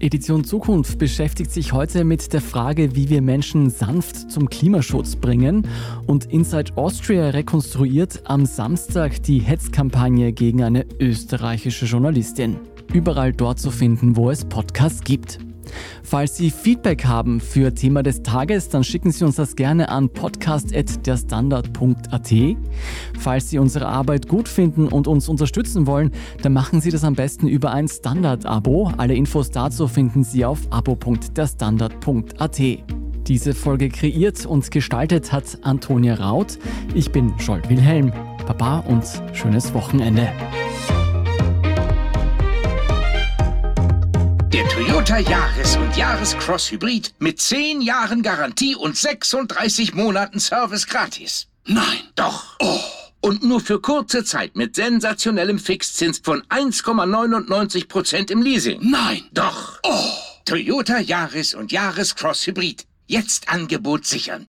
Edition 0.00 0.42
Zukunft 0.42 0.98
beschäftigt 0.98 1.52
sich 1.52 1.72
heute 1.72 2.02
mit 2.02 2.32
der 2.32 2.40
Frage, 2.40 2.96
wie 2.96 3.08
wir 3.10 3.22
Menschen 3.22 3.70
sanft 3.70 4.32
zum 4.32 4.50
Klimaschutz 4.50 5.14
bringen. 5.14 5.68
Und 6.08 6.24
Inside 6.32 6.76
Austria 6.76 7.30
rekonstruiert 7.30 8.22
am 8.24 8.44
Samstag 8.44 9.22
die 9.22 9.38
Hetzkampagne 9.38 10.32
gegen 10.32 10.64
eine 10.64 10.84
österreichische 10.98 11.86
Journalistin. 11.86 12.56
Überall 12.92 13.32
dort 13.32 13.60
zu 13.60 13.70
finden, 13.70 14.16
wo 14.16 14.32
es 14.32 14.44
Podcasts 14.44 15.04
gibt. 15.04 15.38
Falls 16.02 16.36
Sie 16.36 16.50
Feedback 16.50 17.04
haben 17.04 17.40
für 17.40 17.74
Thema 17.74 18.02
des 18.02 18.22
Tages, 18.22 18.68
dann 18.68 18.84
schicken 18.84 19.10
Sie 19.10 19.24
uns 19.24 19.36
das 19.36 19.56
gerne 19.56 19.88
an 19.88 20.08
podcast.derstandard.at. 20.08 22.32
Falls 23.18 23.50
Sie 23.50 23.58
unsere 23.58 23.86
Arbeit 23.86 24.28
gut 24.28 24.48
finden 24.48 24.88
und 24.88 25.06
uns 25.06 25.28
unterstützen 25.28 25.86
wollen, 25.86 26.12
dann 26.42 26.52
machen 26.52 26.80
Sie 26.80 26.90
das 26.90 27.04
am 27.04 27.14
besten 27.14 27.48
über 27.48 27.72
ein 27.72 27.88
Standard-Abo. 27.88 28.92
Alle 28.96 29.14
Infos 29.14 29.50
dazu 29.50 29.88
finden 29.88 30.24
Sie 30.24 30.44
auf 30.44 30.60
abo.derstandard.at. 30.70 32.60
Diese 33.28 33.54
Folge 33.54 33.90
kreiert 33.90 34.46
und 34.46 34.70
gestaltet 34.70 35.32
hat 35.32 35.58
Antonia 35.62 36.14
Raut. 36.14 36.58
Ich 36.94 37.12
bin 37.12 37.38
Scholt 37.38 37.68
Wilhelm. 37.68 38.10
Baba 38.46 38.78
und 38.78 39.04
schönes 39.34 39.74
Wochenende. 39.74 40.32
Toyota 44.98 45.18
Yaris 45.18 45.76
und 45.76 45.96
Yaris 45.96 46.36
Cross 46.38 46.72
Hybrid 46.72 47.14
mit 47.20 47.40
10 47.40 47.82
Jahren 47.82 48.20
Garantie 48.20 48.74
und 48.74 48.96
36 48.96 49.94
Monaten 49.94 50.40
Service 50.40 50.88
gratis. 50.88 51.46
Nein, 51.66 52.00
doch. 52.16 52.56
Oh. 52.58 52.80
Und 53.20 53.44
nur 53.44 53.60
für 53.60 53.80
kurze 53.80 54.24
Zeit 54.24 54.56
mit 54.56 54.74
sensationellem 54.74 55.60
Fixzins 55.60 56.18
von 56.18 56.42
1,99% 56.48 58.32
im 58.32 58.42
Leasing. 58.42 58.90
Nein, 58.90 59.22
doch. 59.32 59.78
Oh. 59.84 60.10
Toyota 60.44 60.98
Yaris 60.98 61.54
und 61.54 61.70
Yaris 61.70 62.16
Cross 62.16 62.48
Hybrid. 62.48 62.84
Jetzt 63.06 63.48
Angebot 63.48 64.04
sichern. 64.04 64.48